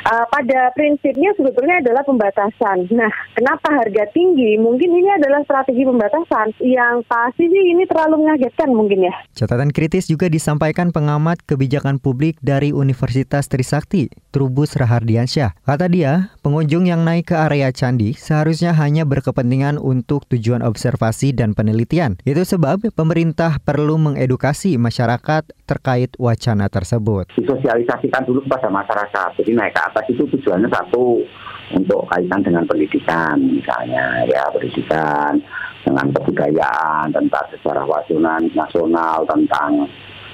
uh, 0.05 0.25
pada 0.29 0.73
prinsipnya 0.73 1.33
sebetulnya 1.37 1.81
adalah 1.81 2.03
pembatasan. 2.05 2.89
Nah, 2.93 3.11
kenapa 3.37 3.69
harga 3.69 4.09
tinggi? 4.13 4.57
Mungkin 4.57 4.89
ini 4.89 5.09
adalah 5.21 5.43
strategi 5.45 5.83
pembatasan 5.85 6.57
yang 6.63 7.05
pasti 7.05 7.45
sih 7.49 7.63
ini 7.75 7.85
terlalu 7.85 8.25
mengagetkan 8.25 8.73
mungkin 8.73 9.09
ya. 9.09 9.13
Catatan 9.37 9.69
kritis 9.73 10.09
juga 10.09 10.29
disampaikan 10.29 10.89
pengamat 10.89 11.43
kebijakan 11.45 12.01
publik 12.01 12.37
dari 12.41 12.73
Universitas 12.73 13.49
Trisakti, 13.49 14.09
Trubus 14.33 14.77
Rahardiansyah. 14.77 15.57
Kata 15.65 15.85
dia, 15.89 16.33
pengunjung 16.41 16.89
yang 16.89 17.05
naik 17.05 17.33
ke 17.33 17.35
area 17.37 17.69
candi 17.73 18.13
seharusnya 18.17 18.70
hanya 18.75 19.03
berkepentingan 19.07 19.77
untuk 19.77 20.27
tujuan 20.31 20.65
observasi 20.65 21.31
dan 21.31 21.55
penelitian. 21.55 22.19
Itu 22.27 22.43
sebab 22.43 22.91
pemerintah 22.91 23.61
perlu 23.63 23.95
mengedukasi 23.99 24.75
masyarakat 24.75 25.43
terkait 25.67 26.11
wacana 26.19 26.67
tersebut. 26.67 27.31
Disosialisasikan 27.35 28.27
dulu 28.27 28.43
kepada 28.47 28.67
masyarakat. 28.67 29.29
Jadi 29.39 29.51
naik 29.55 29.75
ke 29.75 29.81
atas 29.81 30.05
itu 30.11 30.23
tujuannya 30.27 30.69
satu 30.71 31.23
untuk 31.71 32.03
kaitan 32.11 32.43
dengan 32.43 32.67
pendidikan 32.67 33.39
misalnya 33.39 34.27
ya 34.27 34.43
pendidikan 34.51 35.39
dengan 35.81 36.05
kebudayaan 36.13 37.09
tentang 37.09 37.45
sejarah 37.55 37.85
wasunan 37.87 38.41
nasional 38.53 39.23
tentang 39.25 39.87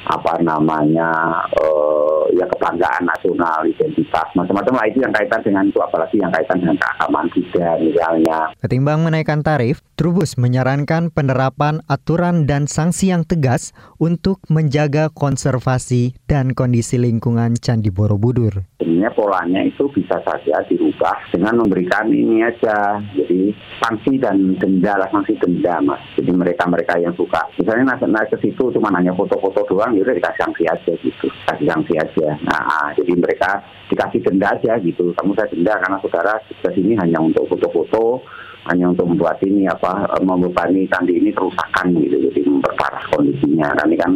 apa 0.05 0.37
namanya 0.43 1.09
uh, 1.57 2.29
ya 2.35 2.45
kebanggaan 2.45 3.03
nasional 3.07 3.65
identitas 3.65 4.27
macam-macam 4.35 4.73
lah 4.77 4.85
itu 4.89 4.99
yang 5.01 5.13
kaitan 5.15 5.41
dengan 5.41 5.63
itu 5.67 5.79
apalagi 5.79 6.15
yang 6.19 6.31
kaitan 6.31 6.57
dengan 6.61 6.77
keagamaan 6.77 7.27
juga 7.33 7.67
misalnya. 7.79 8.39
Ketimbang 8.59 9.01
menaikkan 9.01 9.41
tarif, 9.41 9.81
Trubus 9.97 10.37
menyarankan 10.37 11.09
penerapan 11.09 11.81
aturan 11.89 12.45
dan 12.45 12.69
sanksi 12.69 13.09
yang 13.09 13.25
tegas 13.25 13.73
untuk 13.97 14.43
menjaga 14.51 15.09
konservasi 15.09 16.13
dan 16.29 16.53
kondisi 16.53 17.01
lingkungan 17.01 17.57
Candi 17.57 17.89
Borobudur. 17.89 18.67
Sebenarnya 18.77 19.11
polanya 19.13 19.61
itu 19.63 19.87
bisa 19.93 20.19
saja 20.21 20.61
dirubah 20.67 21.15
dengan 21.31 21.63
memberikan 21.63 22.11
ini 22.11 22.43
aja, 22.43 22.99
jadi 23.15 23.55
sanksi 23.79 24.19
dan 24.19 24.57
denda 24.59 24.99
lah 24.99 25.09
sanksi 25.09 25.37
denda 25.39 25.79
mas. 25.81 26.01
Jadi 26.17 26.29
mereka-mereka 26.33 26.99
yang 26.99 27.15
suka, 27.15 27.45
misalnya 27.55 27.95
naik 28.03 28.33
ke 28.33 28.37
situ 28.41 28.73
cuma 28.73 28.89
hanya 28.97 29.13
foto-foto 29.13 29.63
doang 29.69 29.87
ya 29.96 30.01
udah 30.03 30.15
dikasih 30.17 30.41
sanksi 30.44 30.63
aja 30.67 30.94
gitu. 31.00 31.27
Kasih 31.48 31.67
sanksi 31.70 31.94
aja. 31.96 32.27
Nah 32.44 32.62
ah, 32.65 32.89
jadi 32.96 33.13
mereka 33.15 33.63
dikasih 33.88 34.20
denda 34.25 34.51
aja 34.51 34.75
gitu. 34.82 35.13
Kamu 35.15 35.32
saya 35.38 35.48
denda 35.53 35.74
karena 35.77 35.98
saudara 36.03 36.34
ke 36.44 36.70
sini 36.75 36.94
hanya 37.00 37.20
untuk 37.22 37.48
foto-foto 37.48 38.24
hanya 38.67 38.91
untuk 38.91 39.08
membuat 39.08 39.39
ini 39.48 39.63
apa 39.63 40.12
eh, 40.12 40.24
membebani 40.24 40.89
candi 40.91 41.15
ini 41.15 41.32
kerusakan 41.32 41.96
gitu. 41.96 42.17
Jadi 42.32 42.39
memperparah 42.44 43.03
kondisinya. 43.13 43.72
Kan 43.77 43.88
ini 43.88 43.98
kan 44.00 44.12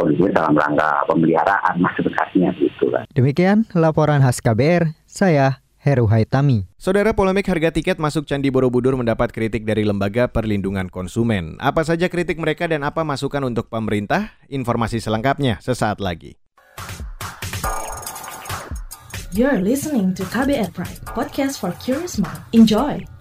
kondisinya 0.00 0.32
dalam 0.32 0.54
rangka 0.56 1.04
pemeliharaan 1.10 1.74
mas 1.76 1.92
sebenarnya 1.98 2.48
gitu 2.56 2.88
kan 2.88 3.04
demikian 3.12 3.68
laporan 3.76 4.24
khas 4.24 4.40
KBR 4.40 4.96
saya 5.04 5.60
Heru 5.80 6.04
Haitami. 6.12 6.68
Saudara 6.76 7.16
polemik 7.16 7.48
harga 7.48 7.72
tiket 7.72 7.96
masuk 7.96 8.28
Candi 8.28 8.52
Borobudur 8.52 9.00
mendapat 9.00 9.32
kritik 9.32 9.64
dari 9.64 9.88
Lembaga 9.88 10.28
Perlindungan 10.28 10.92
Konsumen. 10.92 11.56
Apa 11.56 11.88
saja 11.88 12.12
kritik 12.12 12.36
mereka 12.36 12.68
dan 12.68 12.84
apa 12.84 13.00
masukan 13.00 13.48
untuk 13.48 13.72
pemerintah? 13.72 14.36
Informasi 14.52 15.00
selengkapnya 15.00 15.56
sesaat 15.64 16.04
lagi. 16.04 16.36
You're 19.32 19.62
listening 19.62 20.12
to 20.18 20.26
KBR 20.28 20.74
Pride, 20.76 21.00
podcast 21.06 21.62
for 21.62 21.72
curious 21.80 22.20
mind. 22.20 22.44
Enjoy! 22.52 23.19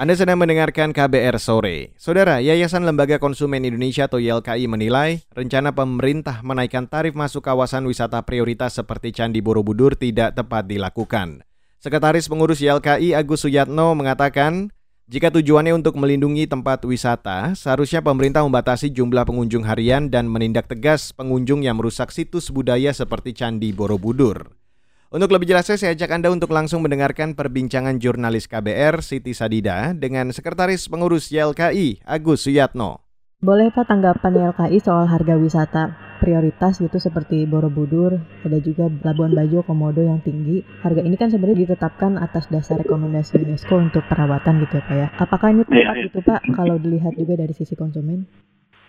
Anda 0.00 0.16
sedang 0.16 0.40
mendengarkan 0.40 0.96
KBR 0.96 1.36
Sore. 1.36 1.92
Saudara, 2.00 2.40
Yayasan 2.40 2.88
Lembaga 2.88 3.20
Konsumen 3.20 3.68
Indonesia 3.68 4.08
atau 4.08 4.16
YLKI 4.16 4.64
menilai 4.64 5.20
rencana 5.36 5.76
pemerintah 5.76 6.40
menaikkan 6.40 6.88
tarif 6.88 7.12
masuk 7.12 7.44
kawasan 7.44 7.84
wisata 7.84 8.16
prioritas 8.24 8.80
seperti 8.80 9.12
Candi 9.12 9.44
Borobudur 9.44 9.92
tidak 9.92 10.32
tepat 10.32 10.64
dilakukan. 10.64 11.44
Sekretaris 11.84 12.32
Pengurus 12.32 12.64
YLKI 12.64 13.12
Agus 13.12 13.44
Suyatno 13.44 13.92
mengatakan, 13.92 14.72
jika 15.04 15.28
tujuannya 15.28 15.76
untuk 15.76 16.00
melindungi 16.00 16.48
tempat 16.48 16.80
wisata, 16.88 17.52
seharusnya 17.52 18.00
pemerintah 18.00 18.40
membatasi 18.40 18.88
jumlah 18.88 19.28
pengunjung 19.28 19.68
harian 19.68 20.08
dan 20.08 20.32
menindak 20.32 20.64
tegas 20.64 21.12
pengunjung 21.12 21.60
yang 21.60 21.76
merusak 21.76 22.08
situs 22.08 22.48
budaya 22.48 22.96
seperti 22.96 23.36
Candi 23.36 23.68
Borobudur. 23.76 24.59
Untuk 25.10 25.34
lebih 25.34 25.50
jelasnya 25.50 25.74
saya 25.74 25.90
ajak 25.98 26.22
Anda 26.22 26.30
untuk 26.30 26.54
langsung 26.54 26.86
mendengarkan 26.86 27.34
perbincangan 27.34 27.98
jurnalis 27.98 28.46
KBR 28.46 29.02
Siti 29.02 29.34
Sadida 29.34 29.90
dengan 29.90 30.30
Sekretaris 30.30 30.86
Pengurus 30.86 31.34
YLKI 31.34 32.06
Agus 32.06 32.46
Suyatno. 32.46 33.02
Boleh 33.42 33.74
Pak 33.74 33.90
tanggapan 33.90 34.38
YLKI 34.38 34.78
soal 34.78 35.10
harga 35.10 35.34
wisata 35.34 35.98
prioritas 36.22 36.78
gitu 36.78 37.02
seperti 37.02 37.42
Borobudur, 37.42 38.22
ada 38.46 38.58
juga 38.62 38.86
Labuan 39.02 39.34
Bajo, 39.34 39.66
Komodo 39.66 39.98
yang 39.98 40.22
tinggi. 40.22 40.62
Harga 40.78 41.02
ini 41.02 41.18
kan 41.18 41.34
sebenarnya 41.34 41.66
ditetapkan 41.66 42.14
atas 42.14 42.46
dasar 42.46 42.78
rekomendasi 42.78 43.42
UNESCO 43.42 43.82
untuk 43.82 44.06
perawatan 44.06 44.62
gitu 44.62 44.78
ya 44.78 44.84
Pak 44.86 44.94
ya. 44.94 45.08
Apakah 45.18 45.50
ini 45.50 45.66
tepat 45.66 45.74
ya, 45.74 45.90
ya. 45.90 46.06
gitu 46.06 46.18
Pak 46.22 46.40
kalau 46.54 46.78
dilihat 46.78 47.18
juga 47.18 47.34
dari 47.34 47.50
sisi 47.50 47.74
konsumen? 47.74 48.30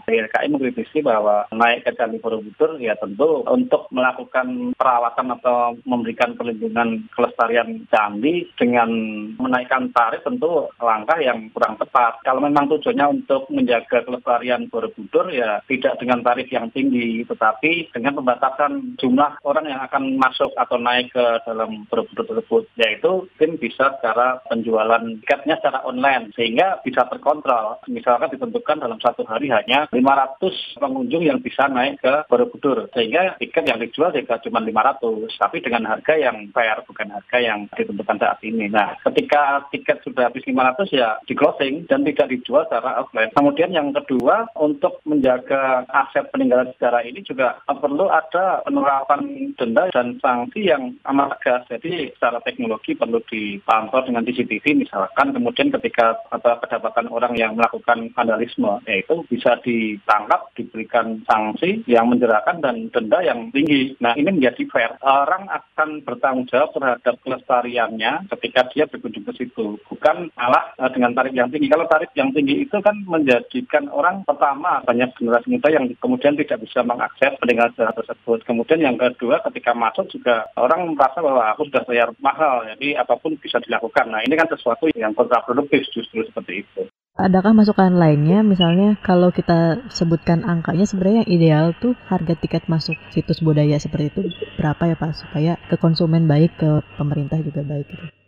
YLKI 0.07 0.47
mengkritisi 0.51 0.99
bahwa 1.03 1.45
naik 1.51 1.85
ke 1.85 1.91
Candi 1.97 2.17
Borobudur 2.21 2.77
ya 2.77 2.97
tentu 2.97 3.43
untuk 3.45 3.87
melakukan 3.91 4.73
perawatan 4.75 5.27
atau 5.39 5.75
memberikan 5.85 6.33
perlindungan 6.35 7.05
kelestarian 7.13 7.85
candi 7.89 8.47
dengan 8.55 8.89
menaikkan 9.37 9.91
tarif 9.91 10.23
tentu 10.23 10.69
langkah 10.79 11.19
yang 11.19 11.51
kurang 11.51 11.75
tepat. 11.77 12.21
Kalau 12.23 12.41
memang 12.41 12.71
tujuannya 12.71 13.21
untuk 13.21 13.49
menjaga 13.51 14.05
kelestarian 14.05 14.71
Borobudur 14.71 15.29
ya 15.29 15.59
tidak 15.67 15.99
dengan 15.99 16.23
tarif 16.23 16.47
yang 16.49 16.71
tinggi 16.71 17.27
tetapi 17.27 17.91
dengan 17.91 18.17
pembatasan 18.21 18.95
jumlah 18.97 19.43
orang 19.43 19.65
yang 19.67 19.81
akan 19.83 20.15
masuk 20.17 20.51
atau 20.55 20.77
naik 20.79 21.11
ke 21.11 21.25
dalam 21.43 21.83
Borobudur 21.91 22.25
tersebut 22.25 22.63
yaitu 22.79 23.27
tim 23.35 23.59
bisa 23.59 23.97
secara 23.99 24.39
penjualan 24.47 25.03
tiketnya 25.21 25.59
secara 25.59 25.83
online 25.83 26.31
sehingga 26.35 26.79
bisa 26.85 27.05
terkontrol. 27.11 27.79
Misalkan 27.91 28.31
ditentukan 28.31 28.79
dalam 28.79 28.99
satu 29.03 29.27
hari 29.27 29.51
hanya 29.51 29.90
500 29.91 30.79
pengunjung 30.79 31.23
yang 31.27 31.39
bisa 31.43 31.67
naik 31.67 31.99
ke 31.99 32.13
Borobudur. 32.31 32.87
Sehingga 32.95 33.35
tiket 33.37 33.67
yang 33.67 33.79
dijual 33.83 34.15
juga 34.15 34.39
cuma 34.39 34.63
500, 34.63 35.35
tapi 35.35 35.59
dengan 35.59 35.83
harga 35.85 36.15
yang 36.15 36.47
fair, 36.55 36.79
bukan 36.87 37.11
harga 37.11 37.37
yang 37.37 37.67
ditentukan 37.75 38.17
saat 38.17 38.39
ini. 38.41 38.71
Nah, 38.71 38.95
ketika 39.03 39.67
tiket 39.69 39.99
sudah 40.07 40.31
habis 40.31 40.47
500 40.47 40.87
ya 40.95 41.19
di 41.27 41.35
closing 41.35 41.85
dan 41.91 42.07
tidak 42.07 42.31
dijual 42.31 42.63
secara 42.65 43.03
offline. 43.03 43.31
Kemudian 43.35 43.75
yang 43.75 43.91
kedua, 43.91 44.47
untuk 44.55 45.03
menjaga 45.03 45.83
aset 45.91 46.31
peninggalan 46.31 46.71
sejarah 46.75 47.03
ini 47.03 47.19
juga 47.27 47.59
perlu 47.67 48.07
ada 48.07 48.63
penerapan 48.63 49.51
denda 49.59 49.91
dan 49.91 50.15
sanksi 50.23 50.71
yang 50.71 50.95
amat 51.11 51.35
tegas. 51.39 51.67
Jadi 51.67 52.13
secara 52.15 52.39
teknologi 52.45 52.95
perlu 52.95 53.19
dipantau 53.27 54.05
dengan 54.07 54.23
CCTV 54.23 54.87
misalkan, 54.87 55.35
kemudian 55.35 55.73
ketika 55.75 56.15
atau 56.31 56.55
kedapatan 56.63 57.11
orang 57.11 57.33
yang 57.35 57.57
melakukan 57.57 58.07
vandalisme, 58.15 58.79
yaitu 58.87 59.25
bisa 59.27 59.57
di 59.65 59.80
ditangkap, 59.81 60.53
diberikan 60.53 61.25
sanksi 61.25 61.81
yang 61.89 62.05
menjerahkan 62.13 62.61
dan 62.61 62.93
denda 62.93 63.25
yang 63.25 63.49
tinggi. 63.49 63.97
Nah 63.97 64.13
ini 64.13 64.29
menjadi 64.29 64.61
fair. 64.69 64.93
Orang 65.01 65.49
akan 65.49 66.05
bertanggung 66.05 66.45
jawab 66.53 66.69
terhadap 66.77 67.17
kelestariannya 67.25 68.29
ketika 68.37 68.69
dia 68.69 68.85
berkunjung 68.85 69.25
ke 69.25 69.33
situ. 69.41 69.81
Bukan 69.89 70.29
malah 70.37 70.69
uh, 70.77 70.91
dengan 70.93 71.17
tarif 71.17 71.33
yang 71.33 71.49
tinggi. 71.49 71.67
Kalau 71.73 71.89
tarif 71.89 72.13
yang 72.13 72.29
tinggi 72.29 72.61
itu 72.61 72.77
kan 72.77 72.93
menjadikan 73.09 73.89
orang 73.89 74.21
pertama 74.21 74.85
banyak 74.85 75.09
generasi 75.17 75.49
muda 75.49 75.69
yang 75.73 75.89
kemudian 75.97 76.37
tidak 76.37 76.61
bisa 76.61 76.85
mengakses 76.85 77.33
peninggalan 77.41 77.73
sejarah 77.73 77.95
tersebut. 77.97 78.45
Kemudian 78.45 78.79
yang 78.85 78.95
kedua 79.01 79.41
ketika 79.49 79.73
masuk 79.73 80.05
juga 80.13 80.45
orang 80.61 80.93
merasa 80.93 81.25
bahwa 81.25 81.49
aku 81.57 81.65
sudah 81.65 81.81
bayar 81.89 82.13
mahal. 82.21 82.61
Jadi 82.77 82.93
apa 82.93 83.17
pun 83.17 83.33
bisa 83.41 83.57
dilakukan. 83.63 84.13
Nah 84.13 84.21
ini 84.21 84.37
kan 84.37 84.45
sesuatu 84.45 84.85
yang 84.93 85.17
kontraproduktif 85.17 85.89
justru 85.89 86.21
seperti 86.27 86.61
itu. 86.61 86.85
Adakah 87.11 87.51
masukan 87.51 87.91
lainnya, 87.99 88.39
misalnya 88.39 88.95
kalau 89.03 89.35
kita 89.35 89.83
sebutkan 89.91 90.47
angkanya 90.47 90.87
sebenarnya 90.87 91.27
yang 91.27 91.31
ideal 91.35 91.65
tuh 91.75 91.91
harga 92.07 92.39
tiket 92.39 92.71
masuk 92.71 92.95
situs 93.11 93.43
budaya 93.43 93.75
seperti 93.75 94.15
itu 94.15 94.21
berapa 94.55 94.79
ya 94.87 94.95
Pak? 94.95 95.11
Supaya 95.19 95.59
ke 95.67 95.75
konsumen 95.75 96.23
baik 96.23 96.55
ke 96.55 96.79
pemerintah 96.95 97.43
juga 97.43 97.67
baik 97.67 97.83
gitu 97.83 98.20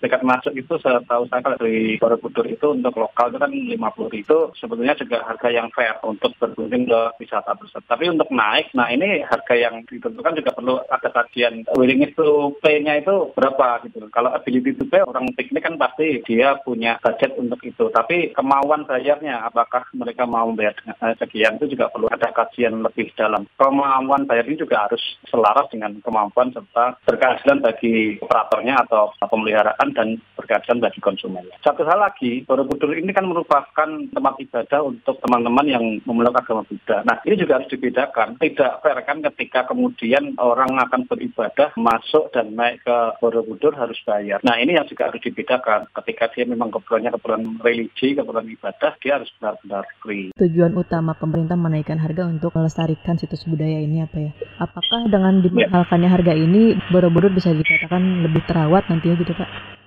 tiket 0.00 0.24
masuk 0.24 0.52
itu 0.56 0.74
setahu 0.80 1.28
saya 1.28 1.44
kalau 1.44 1.60
dari 1.60 2.00
Borobudur 2.00 2.46
itu 2.48 2.72
untuk 2.72 2.96
lokal 2.96 3.30
itu 3.30 3.38
kan 3.38 3.52
50 3.52 4.24
itu 4.24 4.38
sebetulnya 4.56 4.96
juga 4.96 5.22
harga 5.28 5.48
yang 5.52 5.68
fair 5.76 5.96
untuk 6.02 6.32
berkunjung 6.40 6.88
ke 6.88 7.00
wisata 7.20 7.52
tersebut. 7.54 7.84
Tapi 7.84 8.04
untuk 8.08 8.28
naik, 8.32 8.72
nah 8.72 8.88
ini 8.88 9.20
harga 9.22 9.54
yang 9.54 9.84
ditentukan 9.84 10.40
juga 10.40 10.50
perlu 10.56 10.80
ada 10.88 11.08
kajian 11.12 11.68
willingness 11.76 12.16
to 12.16 12.56
pay-nya 12.64 12.98
itu 12.98 13.30
berapa 13.36 13.84
gitu. 13.86 14.08
Kalau 14.08 14.32
ability 14.32 14.74
to 14.80 14.88
pay 14.88 15.04
orang 15.04 15.28
piknik 15.36 15.64
kan 15.64 15.76
pasti 15.76 16.24
dia 16.24 16.56
punya 16.64 16.96
budget 17.04 17.36
untuk 17.36 17.60
itu. 17.62 17.92
Tapi 17.92 18.32
kemauan 18.32 18.88
bayarnya 18.88 19.44
apakah 19.44 19.84
mereka 19.92 20.24
mau 20.24 20.48
bayar 20.56 20.72
dengan 20.80 21.12
sekian 21.20 21.60
itu 21.60 21.76
juga 21.76 21.92
perlu 21.92 22.08
ada 22.08 22.32
kajian 22.32 22.80
lebih 22.80 23.12
dalam. 23.14 23.44
Kemauan 23.60 24.24
bayar 24.24 24.48
ini 24.48 24.56
juga 24.56 24.88
harus 24.88 25.02
selaras 25.28 25.68
dengan 25.68 26.00
kemampuan 26.00 26.50
serta 26.56 26.96
berkeadilan 27.04 27.60
bagi 27.60 28.16
operatornya 28.22 28.88
atau 28.88 29.12
pemeliharaan 29.20 29.89
dan 29.92 30.18
berkeadilan 30.38 30.82
bagi 30.82 31.00
konsumen. 31.02 31.44
Satu 31.60 31.84
hal 31.84 32.00
lagi, 32.00 32.42
Borobudur 32.44 32.96
ini 32.96 33.12
kan 33.12 33.26
merupakan 33.28 33.88
tempat 34.10 34.34
ibadah 34.40 34.80
untuk 34.86 35.20
teman-teman 35.22 35.66
yang 35.68 35.84
memeluk 36.08 36.36
agama 36.36 36.64
Buddha. 36.64 37.04
Nah, 37.04 37.20
ini 37.26 37.36
juga 37.36 37.60
harus 37.60 37.70
dibedakan. 37.70 38.40
Tidak 38.40 38.72
fair 38.80 38.98
kan 39.04 39.18
ketika 39.32 39.68
kemudian 39.68 40.34
orang 40.40 40.76
akan 40.80 41.06
beribadah, 41.06 41.74
masuk 41.76 42.32
dan 42.32 42.54
naik 42.54 42.82
ke 42.82 42.98
Borobudur 43.20 43.76
harus 43.76 43.98
bayar. 44.06 44.40
Nah, 44.42 44.56
ini 44.58 44.76
yang 44.76 44.86
juga 44.88 45.12
harus 45.12 45.20
dibedakan. 45.20 45.90
Ketika 45.92 46.32
dia 46.32 46.44
memang 46.48 46.72
keperluannya 46.72 47.14
keperluan 47.16 47.60
religi, 47.60 48.16
keperluan 48.16 48.48
ibadah, 48.48 48.92
dia 48.98 49.12
harus 49.20 49.30
benar-benar 49.38 49.84
free. 50.00 50.32
Tujuan 50.36 50.74
utama 50.76 51.12
pemerintah 51.16 51.56
menaikkan 51.58 52.00
harga 52.00 52.26
untuk 52.26 52.54
melestarikan 52.56 53.18
situs 53.20 53.44
budaya 53.44 53.80
ini 53.82 54.02
apa 54.04 54.16
ya? 54.18 54.30
Apakah 54.60 55.08
dengan 55.08 55.40
dimahalkannya 55.44 56.08
harga 56.08 56.34
ini 56.36 56.76
Borobudur 56.92 57.32
bisa 57.32 57.52
dikatakan 57.52 58.24
lebih 58.24 58.42
terawat 58.44 58.88
nantinya 58.88 59.16
gitu 59.20 59.32
Pak? 59.36 59.79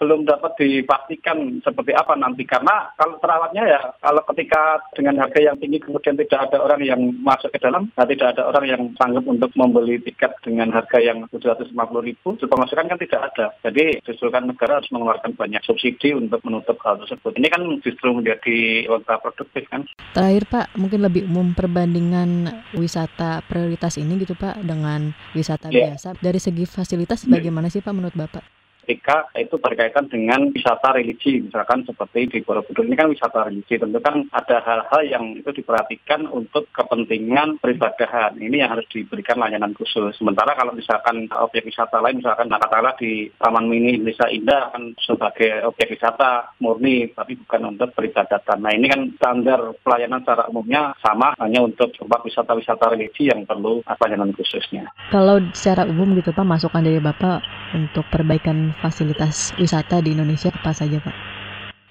Belum 0.00 0.24
dapat 0.24 0.56
dipastikan 0.58 1.60
seperti 1.60 1.92
apa 1.92 2.16
nanti. 2.16 2.42
Karena 2.48 2.90
kalau 2.96 3.20
terawatnya 3.20 3.62
ya 3.66 3.80
kalau 4.00 4.22
ketika 4.34 4.80
dengan 4.96 5.20
harga 5.20 5.40
yang 5.40 5.56
tinggi 5.60 5.82
kemudian 5.82 6.16
tidak 6.16 6.50
ada 6.50 6.58
orang 6.64 6.80
yang 6.82 7.00
masuk 7.20 7.52
ke 7.52 7.58
dalam 7.60 7.88
nah 7.94 8.06
tidak 8.08 8.36
ada 8.36 8.48
orang 8.48 8.64
yang 8.66 8.82
sanggup 8.96 9.24
untuk 9.28 9.50
membeli 9.54 10.00
tiket 10.02 10.32
dengan 10.42 10.72
harga 10.72 10.98
yang 10.98 11.24
750 11.30 11.72
ribu 12.08 12.28
pemasukan 12.38 12.86
kan 12.88 12.98
tidak 12.98 13.20
ada. 13.32 13.46
Jadi 13.66 14.00
justru 14.06 14.32
kan 14.32 14.48
negara 14.48 14.80
harus 14.80 14.88
mengeluarkan 14.88 15.36
banyak 15.36 15.60
subsidi 15.66 16.16
untuk 16.16 16.40
menutup 16.46 16.80
hal 16.86 16.96
tersebut. 17.02 17.36
Ini 17.36 17.48
kan 17.52 17.62
justru 17.84 18.08
menjadi 18.14 18.88
produktif 19.20 19.68
kan? 19.68 19.84
Terakhir 20.16 20.44
Pak 20.48 20.66
mungkin 20.80 21.04
lebih 21.04 21.28
umum 21.28 21.52
perbandingan 21.52 22.48
wisata 22.72 23.44
prioritas 23.44 24.00
ini 24.00 24.16
gitu 24.22 24.32
Pak 24.32 24.64
dengan 24.64 25.12
wisata 25.36 25.68
yeah. 25.68 25.92
biasa. 25.92 26.16
Dari 26.18 26.40
segi 26.40 26.64
fasilitas 26.64 27.28
bagaimana 27.28 27.68
sih 27.68 27.84
Pak 27.84 27.92
menurut 27.92 28.16
Bapak 28.16 28.55
ketika 28.86 29.26
itu 29.34 29.58
berkaitan 29.58 30.06
dengan 30.06 30.54
wisata 30.54 30.94
religi, 30.94 31.42
misalkan 31.42 31.82
seperti 31.82 32.30
di 32.30 32.38
Borobudur 32.46 32.86
ini 32.86 32.94
kan 32.94 33.10
wisata 33.10 33.50
religi, 33.50 33.82
tentu 33.82 33.98
kan 33.98 34.22
ada 34.30 34.62
hal-hal 34.62 35.02
yang 35.02 35.34
itu 35.34 35.50
diperhatikan 35.50 36.30
untuk 36.30 36.70
kepentingan 36.70 37.58
peribadahan. 37.58 38.38
Ini 38.38 38.62
yang 38.62 38.78
harus 38.78 38.86
diberikan 38.86 39.42
layanan 39.42 39.74
khusus. 39.74 40.14
Sementara 40.14 40.54
kalau 40.54 40.70
misalkan 40.70 41.26
objek 41.34 41.66
wisata 41.66 41.98
lain, 41.98 42.22
misalkan 42.22 42.46
katakanlah 42.46 42.94
di 42.94 43.26
Taman 43.42 43.66
Mini 43.66 43.98
Indonesia 43.98 44.30
Indah 44.30 44.70
kan 44.70 44.94
sebagai 45.02 45.66
objek 45.66 45.98
wisata 45.98 46.54
murni, 46.62 47.10
tapi 47.10 47.34
bukan 47.42 47.74
untuk 47.74 47.90
peribadatan. 47.90 48.62
Nah 48.62 48.70
ini 48.70 48.86
kan 48.86 49.00
standar 49.18 49.74
pelayanan 49.82 50.22
secara 50.22 50.46
umumnya 50.46 50.94
sama, 51.02 51.34
hanya 51.42 51.66
untuk 51.66 51.90
tempat 51.98 52.22
wisata-wisata 52.22 52.94
religi 52.94 53.34
yang 53.34 53.42
perlu 53.42 53.82
layanan 53.82 54.30
khususnya. 54.30 54.86
Kalau 55.10 55.42
secara 55.50 55.82
umum 55.90 56.14
gitu 56.14 56.30
Pak, 56.30 56.46
masukan 56.46 56.86
dari 56.86 57.02
Bapak 57.02 57.42
untuk 57.74 58.06
perbaikan 58.12 58.75
fasilitas 58.80 59.56
wisata 59.56 60.00
di 60.04 60.12
Indonesia 60.12 60.52
apa 60.52 60.72
saja 60.72 61.00
Pak? 61.00 61.16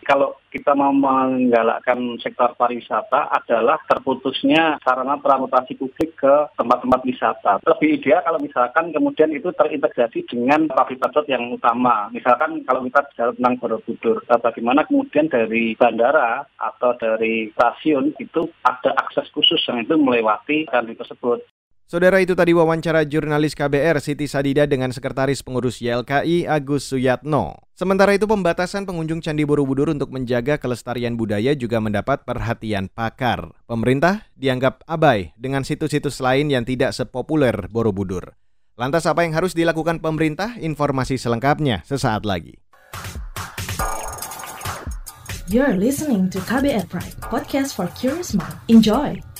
Kalau 0.05 0.37
kita 0.55 0.71
mau 0.71 0.93
menggalakkan 0.95 2.15
sektor 2.23 2.55
pariwisata 2.55 3.27
adalah 3.27 3.75
terputusnya 3.89 4.79
sarana 4.85 5.19
transportasi 5.19 5.75
publik 5.75 6.15
ke 6.15 6.35
tempat-tempat 6.55 7.01
wisata. 7.03 7.53
Lebih 7.65 7.99
ideal 7.99 8.23
kalau 8.23 8.39
misalkan 8.39 8.93
kemudian 8.95 9.35
itu 9.35 9.51
terintegrasi 9.51 10.23
dengan 10.29 10.71
public 10.71 11.03
transport 11.03 11.27
yang 11.27 11.51
utama. 11.51 12.07
Misalkan 12.13 12.63
kalau 12.63 12.87
kita 12.87 13.01
bicara 13.01 13.31
tentang 13.35 13.55
Borobudur, 13.59 14.17
eh, 14.23 14.39
bagaimana 14.39 14.87
kemudian 14.87 15.27
dari 15.27 15.75
bandara 15.75 16.45
atau 16.55 16.95
dari 17.01 17.51
stasiun 17.51 18.15
itu 18.21 18.47
ada 18.63 18.95
akses 18.95 19.27
khusus 19.35 19.59
yang 19.67 19.83
itu 19.83 19.97
melewati 19.99 20.69
kan 20.71 20.87
tersebut. 20.87 21.43
Saudara 21.85 22.17
itu 22.17 22.33
tadi 22.33 22.49
wawancara 22.49 23.05
jurnalis 23.05 23.53
KBR 23.53 24.01
Siti 24.01 24.25
Sadida 24.25 24.65
dengan 24.65 24.89
Sekretaris 24.89 25.45
Pengurus 25.45 25.77
YLKI 25.85 26.49
Agus 26.49 26.89
Suyatno. 26.89 27.61
Sementara 27.77 28.17
itu 28.17 28.25
pembatasan 28.25 28.89
pengunjung 28.89 29.21
Candi 29.21 29.45
Borobudur 29.45 29.93
untuk 29.93 30.09
menjaga 30.09 30.57
kelestarian 30.57 31.13
budaya 31.13 31.53
juga 31.53 31.77
mendapat 31.77 32.25
perhatian 32.25 32.89
pakar. 32.89 33.53
Pemerintah 33.69 34.25
dianggap 34.33 34.81
abai 34.89 35.37
dengan 35.37 35.61
situs-situs 35.61 36.17
lain 36.25 36.49
yang 36.49 36.65
tidak 36.65 36.89
sepopuler 36.89 37.69
Borobudur. 37.69 38.33
Lantas 38.81 39.05
apa 39.05 39.21
yang 39.21 39.37
harus 39.37 39.53
dilakukan 39.53 40.01
pemerintah? 40.01 40.57
Informasi 40.57 41.21
selengkapnya 41.21 41.85
sesaat 41.85 42.25
lagi. 42.25 42.57
You're 45.45 45.77
listening 45.77 46.33
to 46.33 46.41
KBR 46.49 46.89
Pride, 46.89 47.21
podcast 47.21 47.77
for 47.77 47.85
curious 47.93 48.33
mind. 48.33 48.57
Enjoy! 48.73 49.34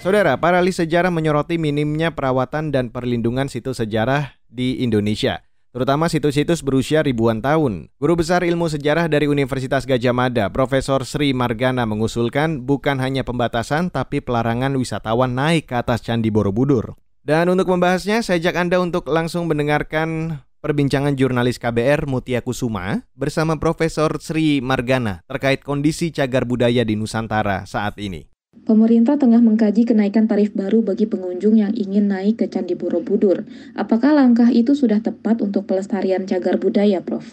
Saudara, 0.00 0.32
para 0.40 0.64
ahli 0.64 0.72
sejarah 0.72 1.12
menyoroti 1.12 1.60
minimnya 1.60 2.16
perawatan 2.16 2.72
dan 2.72 2.88
perlindungan 2.88 3.52
situs 3.52 3.84
sejarah 3.84 4.40
di 4.48 4.80
Indonesia, 4.80 5.44
terutama 5.76 6.08
situs-situs 6.08 6.64
berusia 6.64 7.04
ribuan 7.04 7.44
tahun. 7.44 7.92
Guru 8.00 8.24
Besar 8.24 8.40
Ilmu 8.40 8.72
Sejarah 8.72 9.12
dari 9.12 9.28
Universitas 9.28 9.84
Gajah 9.84 10.16
Mada, 10.16 10.48
Profesor 10.48 11.04
Sri 11.04 11.36
Margana 11.36 11.84
mengusulkan 11.84 12.64
bukan 12.64 12.96
hanya 12.96 13.28
pembatasan 13.28 13.92
tapi 13.92 14.24
pelarangan 14.24 14.72
wisatawan 14.80 15.36
naik 15.36 15.68
ke 15.68 15.76
atas 15.76 16.00
Candi 16.00 16.32
Borobudur. 16.32 16.96
Dan 17.20 17.52
untuk 17.52 17.68
membahasnya, 17.68 18.24
saya 18.24 18.40
ajak 18.40 18.56
Anda 18.56 18.80
untuk 18.80 19.04
langsung 19.04 19.52
mendengarkan 19.52 20.40
perbincangan 20.64 21.12
jurnalis 21.12 21.60
KBR 21.60 22.08
Mutia 22.08 22.40
Kusuma 22.40 23.04
bersama 23.12 23.60
Profesor 23.60 24.16
Sri 24.16 24.64
Margana 24.64 25.20
terkait 25.28 25.60
kondisi 25.60 26.08
cagar 26.08 26.48
budaya 26.48 26.88
di 26.88 26.96
Nusantara 26.96 27.68
saat 27.68 28.00
ini. 28.00 28.30
Pemerintah 28.60 29.16
tengah 29.16 29.40
mengkaji 29.40 29.88
kenaikan 29.88 30.28
tarif 30.28 30.52
baru 30.52 30.84
bagi 30.84 31.08
pengunjung 31.08 31.56
yang 31.56 31.72
ingin 31.72 32.12
naik 32.12 32.44
ke 32.44 32.46
Candi 32.46 32.76
Borobudur. 32.76 33.48
Apakah 33.72 34.12
langkah 34.12 34.52
itu 34.52 34.76
sudah 34.76 35.00
tepat 35.00 35.40
untuk 35.40 35.64
pelestarian 35.64 36.28
cagar 36.28 36.60
budaya, 36.60 37.00
Prof? 37.00 37.24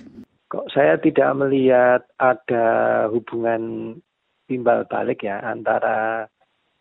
Kok 0.47 0.71
saya 0.71 0.95
tidak 0.95 1.35
melihat 1.35 2.07
ada 2.15 2.65
hubungan 3.11 3.93
timbal 4.47 4.87
balik 4.87 5.27
ya 5.27 5.43
antara 5.43 6.31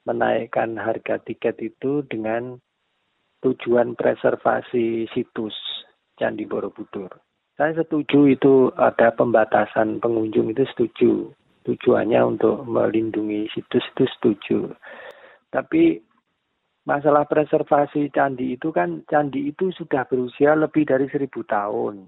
menaikkan 0.07 0.79
harga 0.79 1.19
tiket 1.27 1.59
itu 1.59 2.07
dengan 2.07 2.63
tujuan 3.43 3.99
preservasi 3.99 5.11
situs 5.11 5.55
Candi 6.15 6.47
Borobudur. 6.47 7.11
Saya 7.59 7.75
setuju 7.83 8.31
itu 8.31 8.71
ada 8.79 9.11
pembatasan 9.11 9.99
pengunjung 9.99 10.55
itu 10.55 10.63
setuju 10.71 11.35
tujuannya 11.67 12.21
untuk 12.23 12.63
melindungi 12.65 13.51
situs 13.51 13.83
itu 13.83 14.05
setuju. 14.17 14.59
Tapi 15.51 15.99
masalah 16.87 17.27
preservasi 17.27 18.15
candi 18.15 18.55
itu 18.55 18.71
kan 18.71 19.03
candi 19.11 19.51
itu 19.51 19.75
sudah 19.75 20.07
berusia 20.07 20.55
lebih 20.55 20.87
dari 20.87 21.11
seribu 21.11 21.43
tahun. 21.43 22.07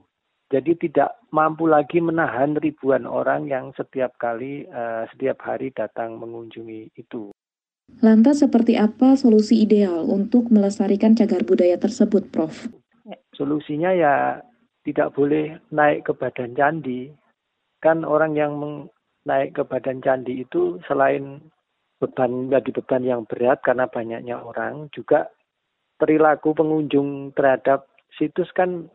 Jadi 0.48 0.88
tidak 0.88 1.20
mampu 1.28 1.68
lagi 1.68 2.00
menahan 2.00 2.56
ribuan 2.56 3.04
orang 3.04 3.52
yang 3.52 3.68
setiap 3.76 4.16
kali, 4.16 4.64
uh, 4.64 5.04
setiap 5.12 5.44
hari 5.44 5.68
datang 5.76 6.16
mengunjungi 6.16 6.96
itu. 6.96 7.28
Lantas 8.00 8.40
seperti 8.40 8.80
apa 8.80 9.12
solusi 9.16 9.60
ideal 9.60 10.08
untuk 10.08 10.48
melestarikan 10.48 11.12
cagar 11.12 11.44
budaya 11.44 11.76
tersebut, 11.76 12.32
Prof? 12.32 12.68
Solusinya 13.36 13.92
ya 13.92 14.40
tidak 14.88 15.12
boleh 15.12 15.60
naik 15.68 16.08
ke 16.08 16.12
badan 16.16 16.56
candi. 16.56 17.12
Kan 17.84 18.08
orang 18.08 18.32
yang 18.32 18.56
naik 19.26 19.58
ke 19.58 19.62
badan 19.66 19.98
candi 20.04 20.46
itu 20.46 20.78
selain 20.86 21.42
beban 21.98 22.46
bagi 22.46 22.70
beban 22.70 23.02
yang 23.02 23.22
berat 23.26 23.58
karena 23.66 23.90
banyaknya 23.90 24.38
orang 24.38 24.86
juga 24.94 25.26
perilaku 25.98 26.54
pengunjung 26.54 27.34
terhadap 27.34 27.90
situs 28.14 28.48
kan 28.54 28.86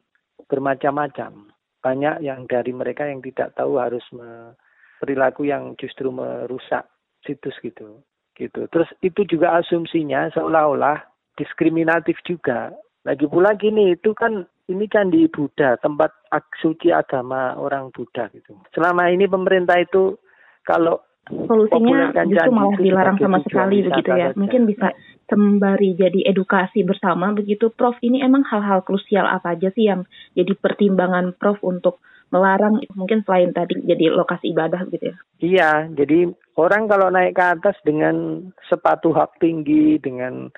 bermacam-macam. 0.48 1.52
Banyak 1.84 2.24
yang 2.24 2.48
dari 2.48 2.72
mereka 2.72 3.04
yang 3.04 3.20
tidak 3.20 3.52
tahu 3.60 3.76
harus 3.76 4.04
me, 4.16 4.56
perilaku 5.04 5.44
yang 5.44 5.76
justru 5.76 6.08
merusak 6.08 6.88
situs 7.28 7.60
gitu. 7.60 8.00
gitu. 8.40 8.72
Terus 8.72 8.88
itu 9.04 9.28
juga 9.28 9.60
asumsinya 9.60 10.32
seolah-olah 10.32 11.04
diskriminatif 11.36 12.16
juga. 12.24 12.72
Lagi 13.04 13.28
pula 13.28 13.52
gini, 13.60 14.00
itu 14.00 14.16
kan 14.16 14.48
ini 14.72 14.86
candi 14.88 15.28
Buddha, 15.28 15.76
tempat 15.76 16.32
suci 16.64 16.88
agama 16.94 17.60
orang 17.60 17.92
Buddha 17.92 18.32
gitu. 18.32 18.56
Selama 18.72 19.12
ini 19.12 19.28
pemerintah 19.28 19.76
itu 19.80 20.16
kalau 20.64 21.04
solusinya 21.28 22.12
justru 22.28 22.52
malah 22.52 22.80
dilarang 22.80 23.18
sama 23.20 23.40
sekali 23.44 23.84
begitu 23.84 24.12
ya. 24.12 24.32
Saja. 24.32 24.40
Mungkin 24.40 24.62
bisa 24.68 24.88
sembari 25.28 25.96
jadi 25.96 26.20
edukasi 26.32 26.84
bersama 26.84 27.32
begitu 27.32 27.72
Prof. 27.72 27.96
Ini 28.00 28.24
emang 28.24 28.44
hal-hal 28.48 28.84
krusial 28.84 29.28
apa 29.28 29.56
aja 29.56 29.72
sih 29.72 29.88
yang 29.88 30.08
jadi 30.36 30.56
pertimbangan 30.56 31.36
Prof 31.36 31.60
untuk 31.64 32.04
melarang 32.34 32.82
mungkin 32.98 33.22
selain 33.24 33.54
tadi 33.54 33.78
jadi 33.86 34.10
lokasi 34.10 34.58
ibadah 34.58 34.90
gitu 34.90 35.14
ya. 35.14 35.18
Iya, 35.38 35.72
jadi 35.94 36.34
orang 36.58 36.90
kalau 36.90 37.14
naik 37.14 37.38
ke 37.38 37.46
atas 37.46 37.78
dengan 37.86 38.48
sepatu 38.66 39.14
hak 39.14 39.38
tinggi 39.38 40.02
dengan 40.02 40.50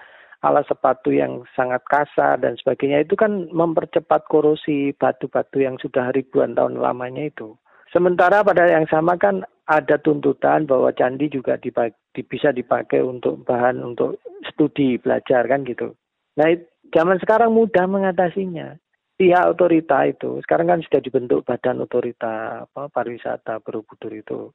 alat 0.46 0.70
sepatu 0.70 1.10
yang 1.10 1.42
sangat 1.58 1.82
kasar 1.90 2.38
dan 2.38 2.54
sebagainya 2.62 3.02
itu 3.02 3.18
kan 3.18 3.50
mempercepat 3.50 4.30
korosi 4.30 4.94
batu-batu 4.94 5.66
yang 5.66 5.82
sudah 5.82 6.14
ribuan 6.14 6.54
tahun 6.54 6.78
lamanya 6.78 7.34
itu. 7.34 7.58
Sementara 7.90 8.46
pada 8.46 8.70
yang 8.70 8.86
sama 8.86 9.18
kan 9.18 9.42
ada 9.66 9.98
tuntutan 9.98 10.70
bahwa 10.70 10.94
candi 10.94 11.26
juga 11.34 11.58
dipakai, 11.58 11.98
bisa 12.30 12.54
dipakai 12.54 13.02
untuk 13.02 13.42
bahan 13.42 13.82
untuk 13.82 14.22
studi 14.46 15.02
belajar 15.02 15.50
kan 15.50 15.66
gitu. 15.66 15.98
Nah 16.38 16.54
zaman 16.94 17.18
sekarang 17.18 17.52
mudah 17.52 17.90
mengatasinya. 17.90 18.78
Pihak 19.16 19.48
otorita 19.48 20.04
itu 20.04 20.44
sekarang 20.44 20.68
kan 20.68 20.84
sudah 20.84 21.00
dibentuk 21.00 21.48
badan 21.48 21.80
otorita 21.80 22.68
apa, 22.68 22.92
pariwisata 22.92 23.64
Borobudur 23.64 24.12
itu 24.12 24.52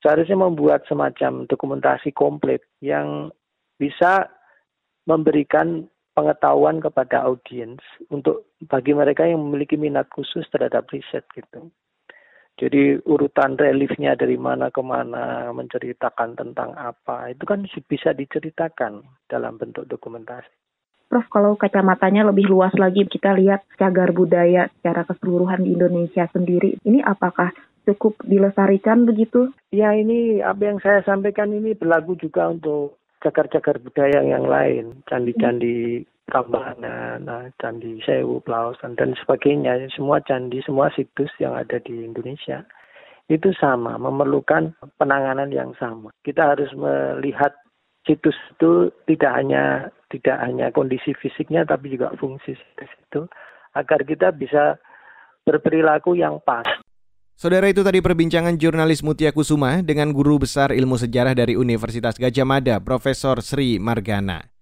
seharusnya 0.00 0.48
membuat 0.48 0.88
semacam 0.88 1.44
dokumentasi 1.44 2.16
komplit 2.16 2.64
yang 2.80 3.28
bisa 3.76 4.32
memberikan 5.08 5.88
pengetahuan 6.12 6.78
kepada 6.78 7.24
audiens 7.24 7.80
untuk 8.12 8.52
bagi 8.68 8.92
mereka 8.92 9.24
yang 9.24 9.40
memiliki 9.40 9.80
minat 9.80 10.08
khusus 10.12 10.44
terhadap 10.52 10.86
riset 10.92 11.24
gitu. 11.32 11.72
Jadi 12.60 13.00
urutan 13.08 13.56
reliefnya 13.56 14.12
dari 14.12 14.36
mana 14.36 14.68
ke 14.68 14.84
mana, 14.84 15.48
menceritakan 15.56 16.36
tentang 16.36 16.76
apa, 16.76 17.32
itu 17.32 17.48
kan 17.48 17.64
bisa 17.64 18.12
diceritakan 18.12 19.00
dalam 19.24 19.56
bentuk 19.56 19.88
dokumentasi. 19.88 20.52
Prof, 21.08 21.28
kalau 21.32 21.56
kacamatanya 21.56 22.28
lebih 22.28 22.48
luas 22.52 22.72
lagi, 22.76 23.04
kita 23.08 23.36
lihat 23.36 23.64
cagar 23.80 24.12
budaya 24.12 24.68
secara 24.80 25.04
keseluruhan 25.08 25.64
di 25.64 25.76
Indonesia 25.76 26.28
sendiri. 26.28 26.76
Ini 26.84 27.04
apakah 27.04 27.52
cukup 27.88 28.20
dilestarikan 28.24 29.04
begitu? 29.08 29.52
Ya, 29.72 29.92
ini 29.96 30.40
apa 30.44 30.72
yang 30.72 30.78
saya 30.80 31.04
sampaikan 31.04 31.52
ini 31.52 31.76
berlaku 31.76 32.16
juga 32.16 32.48
untuk 32.52 33.00
cagar-cagar 33.22 33.78
budaya 33.78 34.20
yang 34.26 34.44
lain, 34.50 35.06
candi-candi 35.06 36.02
Prambanan, 36.22 37.28
nah, 37.28 37.44
Candi 37.60 38.00
Sewu, 38.06 38.40
Plausan, 38.40 38.96
dan 38.96 39.12
sebagainya. 39.18 39.76
Semua 39.92 40.22
candi, 40.22 40.62
semua 40.64 40.88
situs 40.94 41.28
yang 41.42 41.52
ada 41.52 41.76
di 41.82 41.92
Indonesia 42.06 42.64
itu 43.28 43.52
sama, 43.58 44.00
memerlukan 44.00 44.72
penanganan 44.96 45.52
yang 45.52 45.76
sama. 45.76 46.08
Kita 46.24 46.56
harus 46.56 46.72
melihat 46.72 47.52
situs 48.08 48.34
itu 48.54 48.90
tidak 49.06 49.32
hanya 49.34 49.92
tidak 50.08 50.36
hanya 50.40 50.72
kondisi 50.72 51.12
fisiknya, 51.16 51.68
tapi 51.68 51.92
juga 51.92 52.12
fungsi 52.16 52.56
situs 52.56 52.92
itu, 53.08 53.22
agar 53.76 54.00
kita 54.04 54.32
bisa 54.32 54.80
berperilaku 55.44 56.16
yang 56.16 56.38
pas. 56.42 56.64
Saudara 57.34 57.66
itu 57.66 57.80
tadi 57.82 57.98
perbincangan 57.98 58.54
jurnalis 58.60 59.00
Mutia 59.00 59.34
Kusuma 59.34 59.80
dengan 59.82 60.12
guru 60.14 60.38
besar 60.38 60.70
ilmu 60.70 60.94
sejarah 60.94 61.34
dari 61.34 61.58
Universitas 61.58 62.14
Gajah 62.20 62.46
Mada, 62.46 62.76
Profesor 62.78 63.40
Sri 63.40 63.80
Margana. 63.82 64.52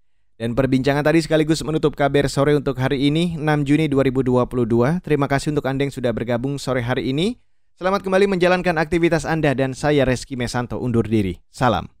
Dan 0.41 0.57
perbincangan 0.57 1.05
tadi 1.05 1.21
sekaligus 1.21 1.61
menutup 1.61 1.93
kabar 1.93 2.25
sore 2.25 2.57
untuk 2.57 2.81
hari 2.81 3.13
ini, 3.13 3.37
6 3.37 3.61
Juni 3.61 3.85
2022. 3.85 5.05
Terima 5.05 5.29
kasih 5.29 5.53
untuk 5.53 5.69
Anda 5.69 5.85
yang 5.85 5.93
sudah 5.93 6.09
bergabung 6.09 6.57
sore 6.57 6.81
hari 6.81 7.13
ini. 7.13 7.37
Selamat 7.77 8.01
kembali 8.01 8.25
menjalankan 8.25 8.81
aktivitas 8.81 9.29
Anda 9.29 9.53
dan 9.53 9.77
saya 9.77 10.01
Reski 10.01 10.33
Mesanto 10.33 10.81
undur 10.81 11.05
diri. 11.05 11.37
Salam. 11.53 12.00